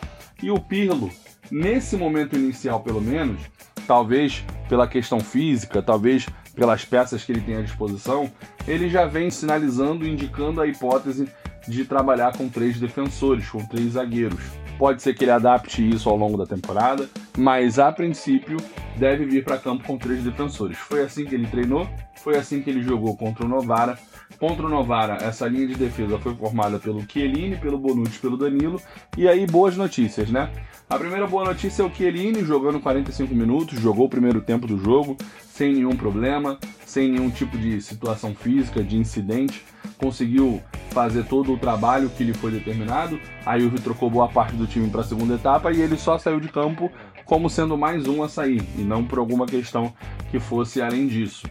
E 0.43 0.51
o 0.51 0.61
Pirlo, 0.61 1.09
nesse 1.51 1.97
momento 1.97 2.37
inicial 2.37 2.81
pelo 2.81 3.01
menos, 3.01 3.41
talvez 3.87 4.45
pela 4.69 4.87
questão 4.87 5.19
física, 5.19 5.81
talvez 5.81 6.27
pelas 6.55 6.85
peças 6.85 7.25
que 7.25 7.33
ele 7.33 7.41
tem 7.41 7.57
à 7.57 7.63
disposição, 7.63 8.31
ele 8.67 8.91
já 8.91 9.07
vem 9.07 9.31
sinalizando, 9.31 10.07
indicando 10.07 10.61
a 10.61 10.67
hipótese 10.67 11.27
de 11.69 11.85
trabalhar 11.85 12.37
com 12.37 12.49
três 12.49 12.81
defensores, 12.81 13.49
com 13.49 13.65
três 13.67 13.93
zagueiros. 13.93 14.43
Pode 14.79 15.03
ser 15.03 15.15
que 15.15 15.25
ele 15.25 15.33
adapte 15.33 15.87
isso 15.89 16.09
ao 16.09 16.17
longo 16.17 16.39
da 16.39 16.47
temporada, 16.47 17.09
mas 17.37 17.79
a 17.79 17.91
princípio 17.91 18.59
deve 18.97 19.25
vir 19.25 19.45
para 19.45 19.59
campo 19.59 19.85
com 19.85 19.99
três 19.99 20.23
defensores. 20.23 20.79
Foi 20.79 21.03
assim 21.03 21.25
que 21.25 21.35
ele 21.35 21.49
treinou, 21.49 21.89
foi 22.15 22.37
assim 22.37 22.63
que 22.63 22.71
ele 22.71 22.83
jogou 22.83 23.17
contra 23.17 23.45
o 23.45 23.49
Novara. 23.49 23.99
Contra 24.39 24.67
o 24.67 24.69
Novara, 24.69 25.19
essa 25.21 25.49
linha 25.49 25.67
de 25.67 25.75
defesa 25.75 26.19
foi 26.19 26.35
formada 26.35 26.79
pelo 26.79 27.03
Chiellini, 27.11 27.57
pelo 27.57 27.79
Bonucci, 27.79 28.19
pelo 28.21 28.37
Danilo. 28.37 28.81
E 29.17 29.27
aí, 29.27 29.47
boas 29.47 29.77
notícias, 29.77 30.31
né? 30.31 30.49
A 30.89 30.97
primeira 30.97 31.27
boa 31.27 31.45
notícia 31.45 31.83
é 31.83 31.85
o 31.85 31.93
Chiellini 31.93 32.45
jogando 32.45 32.79
45 32.81 33.35
minutos, 33.35 33.81
jogou 33.81 34.07
o 34.07 34.09
primeiro 34.09 34.41
tempo 34.41 34.67
do 34.67 34.79
jogo 34.79 35.17
sem 35.59 35.73
nenhum 35.73 35.97
problema, 35.97 36.57
sem 36.87 37.11
nenhum 37.11 37.29
tipo 37.29 37.59
de 37.59 37.81
situação 37.81 38.33
física, 38.33 38.81
de 38.81 38.97
incidente, 38.97 39.65
conseguiu 39.99 40.63
fazer 40.91 41.25
todo 41.25 41.53
o 41.53 41.59
trabalho 41.59 42.09
que 42.11 42.23
lhe 42.23 42.33
foi 42.33 42.53
determinado. 42.53 43.19
A 43.45 43.59
Juve 43.59 43.81
trocou 43.81 44.09
boa 44.09 44.29
parte 44.29 44.55
do 44.55 44.69
time 44.69 44.89
para 44.89 45.01
a 45.01 45.05
segunda 45.05 45.35
etapa 45.35 45.73
e 45.73 45.83
ele 45.83 45.97
só 45.99 46.17
saiu 46.17 46.39
de 46.39 46.47
campo 46.49 46.89
como 47.25 47.51
sendo 47.51 47.77
mais 47.77 48.07
um 48.07 48.23
a 48.23 48.29
sair, 48.29 48.63
e 48.79 48.83
não 48.83 49.05
por 49.05 49.19
alguma 49.19 49.47
questão 49.47 49.93
que 50.31 50.39
fosse 50.39 50.81
além 50.81 51.09
disso. 51.09 51.47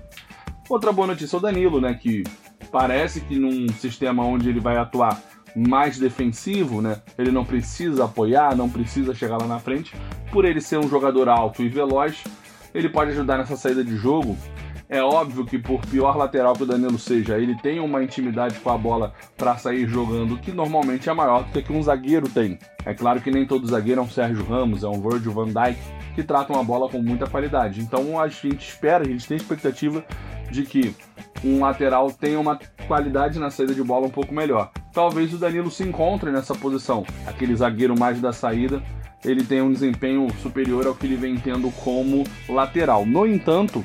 Outra 0.70 0.94
boa 0.94 1.08
notícia 1.08 1.36
é 1.36 1.40
o 1.40 1.42
Danilo, 1.42 1.82
né, 1.82 1.94
que 1.94 2.24
parece 2.72 3.20
que 3.20 3.38
num 3.38 3.68
sistema 3.74 4.24
onde 4.24 4.48
ele 4.48 4.62
vai 4.62 4.78
atuar 4.78 5.22
mais 5.54 6.00
defensivo, 6.00 6.82
né? 6.82 7.02
Ele 7.18 7.32
não 7.32 7.44
precisa 7.44 8.06
apoiar, 8.06 8.56
não 8.56 8.70
precisa 8.70 9.14
chegar 9.14 9.38
lá 9.38 9.48
na 9.48 9.60
frente. 9.60 9.94
Por 10.32 10.46
ele 10.46 10.62
ser 10.62 10.78
um 10.78 10.88
jogador 10.88 11.28
alto 11.28 11.64
e 11.64 11.70
veloz, 11.70 12.24
ele 12.78 12.90
pode 12.90 13.12
ajudar 13.12 13.40
nessa 13.40 13.58
saída 13.58 13.84
de 13.84 13.98
jogo. 13.98 14.38
É 14.88 15.02
óbvio 15.02 15.46
que 15.46 15.58
por 15.58 15.82
pior 15.88 16.16
lateral 16.16 16.54
que 16.54 16.64
o 16.64 16.66
Danilo 16.66 16.98
seja, 16.98 17.38
ele 17.38 17.56
tem 17.56 17.80
uma 17.80 18.02
intimidade 18.02 18.58
com 18.60 18.70
a 18.70 18.78
bola 18.78 19.14
para 19.36 19.58
sair 19.58 19.86
jogando 19.86 20.38
que 20.38 20.52
normalmente 20.52 21.10
é 21.10 21.14
maior 21.14 21.44
do 21.44 21.62
que 21.62 21.74
um 21.74 21.84
zagueiro 21.84 22.30
tem. 22.30 22.58
É 22.86 22.94
claro 22.94 23.20
que 23.20 23.30
nem 23.30 23.46
todo 23.46 23.68
zagueiro 23.68 24.00
é 24.00 24.04
um 24.04 24.10
Sérgio 24.10 24.46
Ramos, 24.46 24.84
é 24.84 24.88
um 24.88 25.02
Virgil 25.02 25.34
van 25.34 25.48
Dijk 25.48 25.78
que 26.16 26.24
tratam 26.24 26.58
a 26.58 26.64
bola 26.64 26.88
com 26.88 27.02
muita 27.02 27.28
qualidade. 27.28 27.82
Então 27.82 28.18
a 28.20 28.30
gente 28.30 28.66
espera, 28.66 29.04
a 29.04 29.08
gente 29.08 29.28
tem 29.28 29.36
expectativa 29.36 30.06
de 30.50 30.64
que 30.64 30.96
um 31.44 31.60
lateral 31.60 32.10
tenha 32.12 32.40
uma 32.40 32.58
qualidade 32.88 33.40
na 33.40 33.50
saída 33.50 33.74
de 33.74 33.84
bola 33.84 34.08
um 34.08 34.12
pouco 34.12 34.34
melhor. 34.34 34.72
Talvez 34.94 35.34
o 35.34 35.38
Danilo 35.38 35.70
se 35.70 35.84
encontre 35.84 36.32
nessa 36.32 36.56
posição, 36.56 37.06
aquele 37.26 37.56
zagueiro 37.56 37.98
mais 38.00 38.22
da 38.22 38.32
saída, 38.32 38.82
ele 39.28 39.44
tem 39.44 39.62
um 39.62 39.72
desempenho 39.72 40.28
superior 40.42 40.88
ao 40.88 40.96
que 40.96 41.06
ele 41.06 41.16
vem 41.16 41.36
tendo 41.36 41.70
como 41.84 42.24
lateral. 42.48 43.06
No 43.06 43.26
entanto, 43.28 43.84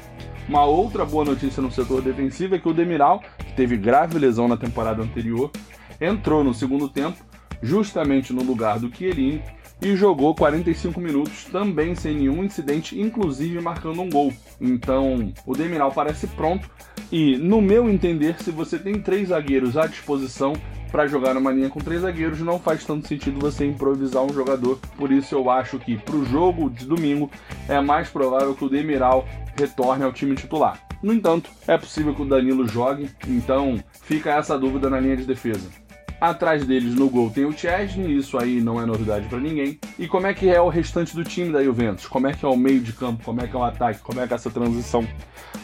uma 0.49 0.65
outra 0.65 1.05
boa 1.05 1.25
notícia 1.25 1.63
no 1.63 1.71
setor 1.71 2.01
defensivo 2.03 2.55
é 2.55 2.59
que 2.59 2.69
o 2.69 2.73
Demiral, 2.73 3.23
que 3.39 3.53
teve 3.55 3.77
grave 3.77 4.19
lesão 4.19 4.47
na 4.47 4.57
temporada 4.57 5.03
anterior, 5.03 5.51
entrou 6.01 6.43
no 6.43 6.55
segundo 6.55 6.89
tempo, 6.89 7.19
justamente 7.63 8.33
no 8.33 8.43
lugar 8.43 8.79
do 8.79 8.95
Chiellini, 8.95 9.43
e 9.81 9.97
jogou 9.97 10.33
45 10.33 11.01
minutos 11.01 11.45
também 11.47 11.95
sem 11.97 12.15
nenhum 12.15 12.45
incidente, 12.45 13.01
inclusive 13.01 13.61
marcando 13.61 14.01
um 14.01 14.09
gol. 14.09 14.33
Então, 14.61 15.33
o 15.45 15.55
Demiral 15.55 15.91
parece 15.91 16.29
pronto 16.29 16.71
e, 17.11 17.37
no 17.37 17.61
meu 17.61 17.91
entender, 17.91 18.41
se 18.41 18.53
você 18.53 18.79
tem 18.79 19.01
três 19.01 19.31
zagueiros 19.31 19.77
à 19.77 19.87
disposição, 19.87 20.53
para 20.93 21.07
jogar 21.07 21.33
numa 21.33 21.51
linha 21.51 21.71
com 21.71 21.81
três 21.81 22.03
zagueiros 22.03 22.41
não 22.41 22.59
faz 22.59 22.85
tanto 22.85 23.09
sentido 23.09 23.41
você 23.41 23.65
improvisar 23.65 24.23
um 24.23 24.33
jogador. 24.33 24.79
Por 24.97 25.11
isso 25.11 25.35
eu 25.35 25.49
acho 25.49 25.79
que 25.79 25.97
para 25.97 26.15
o 26.15 26.25
jogo 26.25 26.69
de 26.69 26.85
domingo 26.85 27.31
é 27.67 27.81
mais 27.81 28.11
provável 28.11 28.55
que 28.55 28.65
o 28.65 28.69
Demiral 28.69 29.27
retorne 29.59 30.05
ao 30.05 30.13
time 30.13 30.37
titular. 30.37 30.79
No 31.03 31.13
entanto, 31.13 31.51
é 31.67 31.77
possível 31.77 32.15
que 32.15 32.23
o 32.23 32.27
Danilo 32.27 32.69
jogue, 32.69 33.11
então 33.27 33.83
fica 34.03 34.31
essa 34.31 34.57
dúvida 34.57 34.89
na 34.89 35.01
linha 35.01 35.17
de 35.17 35.25
defesa. 35.25 35.69
Atrás 36.23 36.65
deles 36.65 36.95
no 36.95 37.11
gol 37.11 37.31
tem 37.31 37.45
o 37.45 37.53
Chesney, 37.53 38.17
isso 38.17 38.39
aí 38.39 38.61
não 38.61 38.81
é 38.81 38.87
novidade 38.87 39.27
para 39.27 39.41
ninguém. 39.41 39.81
E 39.99 40.07
como 40.07 40.29
é 40.29 40.33
que 40.33 40.49
é 40.49 40.61
o 40.61 40.69
restante 40.69 41.17
do 41.17 41.25
time 41.25 41.51
da 41.51 41.65
Juventus? 41.65 42.07
Como 42.07 42.29
é 42.29 42.33
que 42.33 42.45
é 42.45 42.49
o 42.49 42.57
meio 42.57 42.79
de 42.79 42.93
campo? 42.93 43.25
Como 43.25 43.41
é 43.41 43.49
que 43.49 43.57
é 43.57 43.59
o 43.59 43.65
ataque? 43.65 43.99
Como 43.99 44.21
é 44.21 44.27
que 44.29 44.33
é 44.33 44.37
essa 44.37 44.49
transição? 44.49 45.05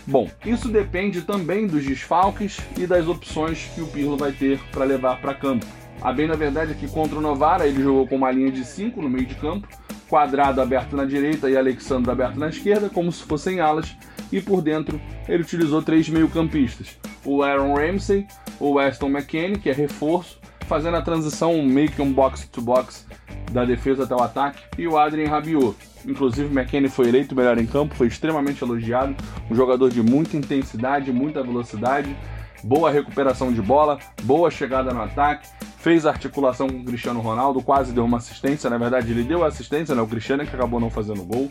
Bom, 0.05 0.29
isso 0.45 0.69
depende 0.69 1.23
também 1.23 1.69
dos 1.69 1.85
desfalques 1.85 2.59
e 2.77 2.89
das 2.89 3.07
opções 3.07 3.71
que 3.73 3.81
o 3.81 3.87
Pirlo 3.87 4.17
vai 4.17 4.33
ter 4.33 4.59
para 4.73 4.85
levar 4.85 5.21
para 5.21 5.33
campo. 5.33 5.65
A 6.03 6.13
bem 6.13 6.27
na 6.27 6.35
verdade 6.35 6.73
é 6.73 6.75
que 6.75 6.89
contra 6.89 7.17
o 7.17 7.21
Novara 7.21 7.65
ele 7.65 7.81
jogou 7.81 8.09
com 8.09 8.17
uma 8.17 8.33
linha 8.33 8.51
de 8.51 8.65
5 8.65 9.01
no 9.01 9.09
meio 9.09 9.27
de 9.27 9.37
campo, 9.37 9.69
quadrado 10.09 10.61
aberto 10.61 10.97
na 10.97 11.05
direita 11.05 11.49
e 11.49 11.57
Alexandre 11.57 12.11
aberto 12.11 12.37
na 12.37 12.49
esquerda, 12.49 12.91
como 12.91 13.13
se 13.13 13.23
fossem 13.23 13.61
alas, 13.61 13.97
e 14.33 14.41
por 14.41 14.61
dentro 14.61 15.01
ele 15.29 15.45
utilizou 15.45 15.83
três 15.83 16.09
meio-campistas: 16.09 16.99
o 17.25 17.45
Aaron 17.45 17.75
Ramsey, 17.75 18.27
o 18.59 18.73
Weston 18.73 19.09
McKennie, 19.09 19.59
que 19.59 19.71
é 19.71 19.73
reforço, 19.73 20.38
fazendo 20.69 20.97
a 20.99 21.03
transição 21.03 21.61
meio 21.63 21.91
que 21.91 22.03
um 22.03 22.13
box-to-box 22.13 23.07
da 23.51 23.65
defesa 23.65 24.05
até 24.05 24.15
o 24.15 24.23
ataque, 24.23 24.63
e 24.77 24.87
o 24.87 24.99
Adrien 24.99 25.27
Rabiot. 25.27 25.75
Inclusive, 26.07 26.49
McKennie 26.55 26.91
foi 26.91 27.09
eleito 27.09 27.35
melhor 27.35 27.59
em 27.59 27.67
campo, 27.67 27.95
foi 27.95 28.07
extremamente 28.07 28.63
elogiado, 28.63 29.17
um 29.51 29.55
jogador 29.55 29.91
de 29.91 30.03
muita 30.03 30.37
intensidade, 30.37 31.11
muita 31.11 31.43
velocidade, 31.43 32.15
boa 32.63 32.91
recuperação 32.91 33.53
de 33.53 33.63
bola, 33.63 33.99
boa 34.23 34.51
chegada 34.51 34.93
no 34.93 35.03
ataque, 35.03 35.49
fez 35.79 36.05
articulação 36.05 36.69
com 36.69 36.81
o 36.81 36.85
Cristiano 36.85 37.21
Ronaldo, 37.21 37.63
quase 37.63 37.93
deu 37.93 38.05
uma 38.05 38.19
assistência, 38.19 38.69
na 38.69 38.77
verdade 38.77 39.11
ele 39.11 39.25
deu 39.25 39.45
assistência, 39.45 39.95
né? 39.95 40.03
o 40.03 40.07
Cristiano 40.07 40.43
é 40.43 40.47
que 40.47 40.55
acabou 40.55 40.79
não 40.79 40.91
fazendo 40.91 41.25
gol. 41.25 41.51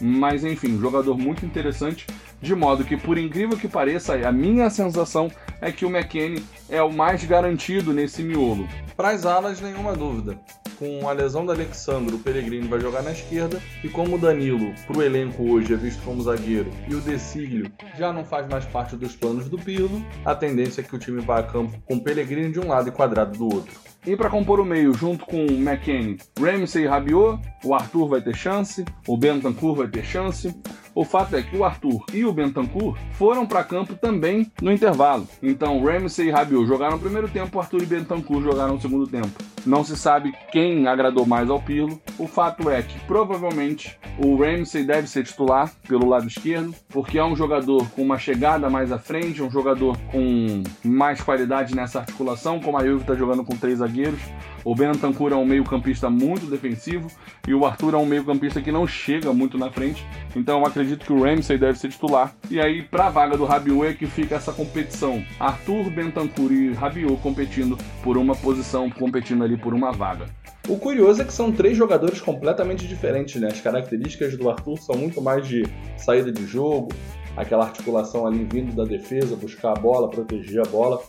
Mas 0.00 0.44
enfim, 0.44 0.78
jogador 0.78 1.16
muito 1.16 1.44
interessante, 1.44 2.06
de 2.40 2.54
modo 2.54 2.84
que, 2.84 2.96
por 2.96 3.18
incrível 3.18 3.56
que 3.56 3.68
pareça, 3.68 4.14
a 4.14 4.32
minha 4.32 4.70
sensação 4.70 5.30
é 5.60 5.72
que 5.72 5.84
o 5.84 5.90
McKennie 5.90 6.44
é 6.68 6.82
o 6.82 6.92
mais 6.92 7.24
garantido 7.24 7.92
nesse 7.92 8.22
miolo. 8.22 8.68
Para 8.96 9.10
as 9.10 9.26
alas, 9.26 9.60
nenhuma 9.60 9.94
dúvida. 9.94 10.38
Com 10.78 11.08
a 11.08 11.12
lesão 11.12 11.44
do 11.44 11.50
Alexandre, 11.50 12.14
o 12.14 12.18
Pellegrini 12.20 12.68
vai 12.68 12.78
jogar 12.78 13.02
na 13.02 13.10
esquerda. 13.10 13.60
E 13.82 13.88
como 13.88 14.14
o 14.14 14.18
Danilo, 14.18 14.72
para 14.86 14.98
o 14.98 15.02
elenco 15.02 15.42
hoje, 15.50 15.74
é 15.74 15.76
visto 15.76 16.00
como 16.04 16.22
zagueiro, 16.22 16.70
e 16.88 16.94
o 16.94 17.00
Decílio 17.00 17.70
já 17.98 18.12
não 18.12 18.24
faz 18.24 18.48
mais 18.48 18.64
parte 18.64 18.94
dos 18.94 19.16
planos 19.16 19.48
do 19.48 19.58
Pirlo, 19.58 20.04
a 20.24 20.34
tendência 20.36 20.80
é 20.80 20.84
que 20.84 20.94
o 20.94 20.98
time 20.98 21.20
vá 21.20 21.40
a 21.40 21.42
campo 21.42 21.76
com 21.84 21.96
o 21.96 22.00
Pellegrini 22.00 22.52
de 22.52 22.60
um 22.60 22.68
lado 22.68 22.88
e 22.88 22.92
Quadrado 22.92 23.36
do 23.36 23.52
outro. 23.52 23.87
E 24.06 24.16
para 24.16 24.30
compor 24.30 24.60
o 24.60 24.64
meio, 24.64 24.94
junto 24.94 25.26
com 25.26 25.44
o 25.44 25.52
McKennie, 25.52 26.18
Ramsey 26.40 26.84
e 26.84 26.86
Rabiot, 26.86 27.40
o 27.64 27.74
Arthur 27.74 28.08
vai 28.08 28.22
ter 28.22 28.34
chance, 28.34 28.84
o 29.06 29.16
Bentancur 29.16 29.74
vai 29.74 29.88
ter 29.88 30.04
chance. 30.04 30.54
O 30.98 31.04
fato 31.04 31.36
é 31.36 31.42
que 31.44 31.56
o 31.56 31.62
Arthur 31.62 32.04
e 32.12 32.24
o 32.24 32.32
Bentancur 32.32 32.98
foram 33.12 33.46
para 33.46 33.62
campo 33.62 33.94
também 33.94 34.50
no 34.60 34.72
intervalo. 34.72 35.28
Então, 35.40 35.80
Ramsey 35.80 36.26
e 36.26 36.30
Rabiot 36.32 36.66
jogaram 36.66 36.96
no 36.96 36.98
primeiro 36.98 37.28
tempo, 37.28 37.56
o 37.56 37.60
Arthur 37.60 37.84
e 37.84 37.86
Bentancur 37.86 38.42
jogaram 38.42 38.74
no 38.74 38.80
segundo 38.80 39.06
tempo. 39.06 39.30
Não 39.64 39.84
se 39.84 39.96
sabe 39.96 40.34
quem 40.50 40.88
agradou 40.88 41.24
mais 41.24 41.48
ao 41.50 41.62
Pirlo. 41.62 42.00
O 42.18 42.26
fato 42.26 42.68
é 42.68 42.82
que 42.82 42.98
provavelmente 43.06 43.96
o 44.18 44.34
Ramsey 44.42 44.82
deve 44.82 45.06
ser 45.06 45.22
titular 45.22 45.70
pelo 45.86 46.08
lado 46.08 46.26
esquerdo, 46.26 46.74
porque 46.88 47.16
é 47.16 47.24
um 47.24 47.36
jogador 47.36 47.88
com 47.90 48.02
uma 48.02 48.18
chegada 48.18 48.68
mais 48.68 48.90
à 48.90 48.98
frente, 48.98 49.40
um 49.40 49.50
jogador 49.50 49.96
com 50.10 50.64
mais 50.82 51.20
qualidade 51.20 51.76
nessa 51.76 52.00
articulação, 52.00 52.58
como 52.58 52.76
a 52.76 52.84
Juve 52.84 53.02
está 53.02 53.14
jogando 53.14 53.44
com 53.44 53.56
três 53.56 53.78
zagueiros. 53.78 54.20
O 54.64 54.74
Bentancur 54.74 55.32
é 55.32 55.36
um 55.36 55.44
meio-campista 55.44 56.10
muito 56.10 56.46
defensivo 56.46 57.08
e 57.46 57.54
o 57.54 57.64
Arthur 57.64 57.94
é 57.94 57.96
um 57.96 58.06
meio-campista 58.06 58.60
que 58.60 58.72
não 58.72 58.86
chega 58.86 59.32
muito 59.32 59.56
na 59.56 59.70
frente. 59.70 60.04
Então 60.34 60.60
eu 60.60 60.66
acredito 60.66 61.04
que 61.04 61.12
o 61.12 61.22
Ramsey 61.22 61.58
deve 61.58 61.78
ser 61.78 61.88
titular. 61.88 62.34
E 62.50 62.60
aí, 62.60 62.82
para 62.82 63.06
a 63.06 63.10
vaga 63.10 63.36
do 63.36 63.44
Rabiot 63.44 63.86
é 63.86 63.94
que 63.94 64.06
fica 64.06 64.34
essa 64.34 64.52
competição. 64.52 65.22
Arthur, 65.38 65.90
Bentancur 65.90 66.52
e 66.52 66.72
Rabiot 66.72 67.16
competindo 67.22 67.78
por 68.02 68.16
uma 68.16 68.34
posição, 68.34 68.90
competindo 68.90 69.44
ali 69.44 69.56
por 69.56 69.74
uma 69.74 69.92
vaga. 69.92 70.26
O 70.68 70.76
curioso 70.76 71.22
é 71.22 71.24
que 71.24 71.32
são 71.32 71.50
três 71.50 71.76
jogadores 71.76 72.20
completamente 72.20 72.86
diferentes, 72.86 73.40
né? 73.40 73.48
As 73.48 73.60
características 73.60 74.36
do 74.36 74.50
Arthur 74.50 74.76
são 74.76 74.96
muito 74.96 75.22
mais 75.22 75.48
de 75.48 75.64
saída 75.96 76.30
de 76.30 76.46
jogo, 76.46 76.90
aquela 77.34 77.64
articulação 77.64 78.26
ali 78.26 78.44
vindo 78.44 78.74
da 78.74 78.84
defesa, 78.84 79.34
buscar 79.34 79.70
a 79.70 79.80
bola, 79.80 80.10
proteger 80.10 80.60
a 80.60 80.68
bola. 80.68 81.00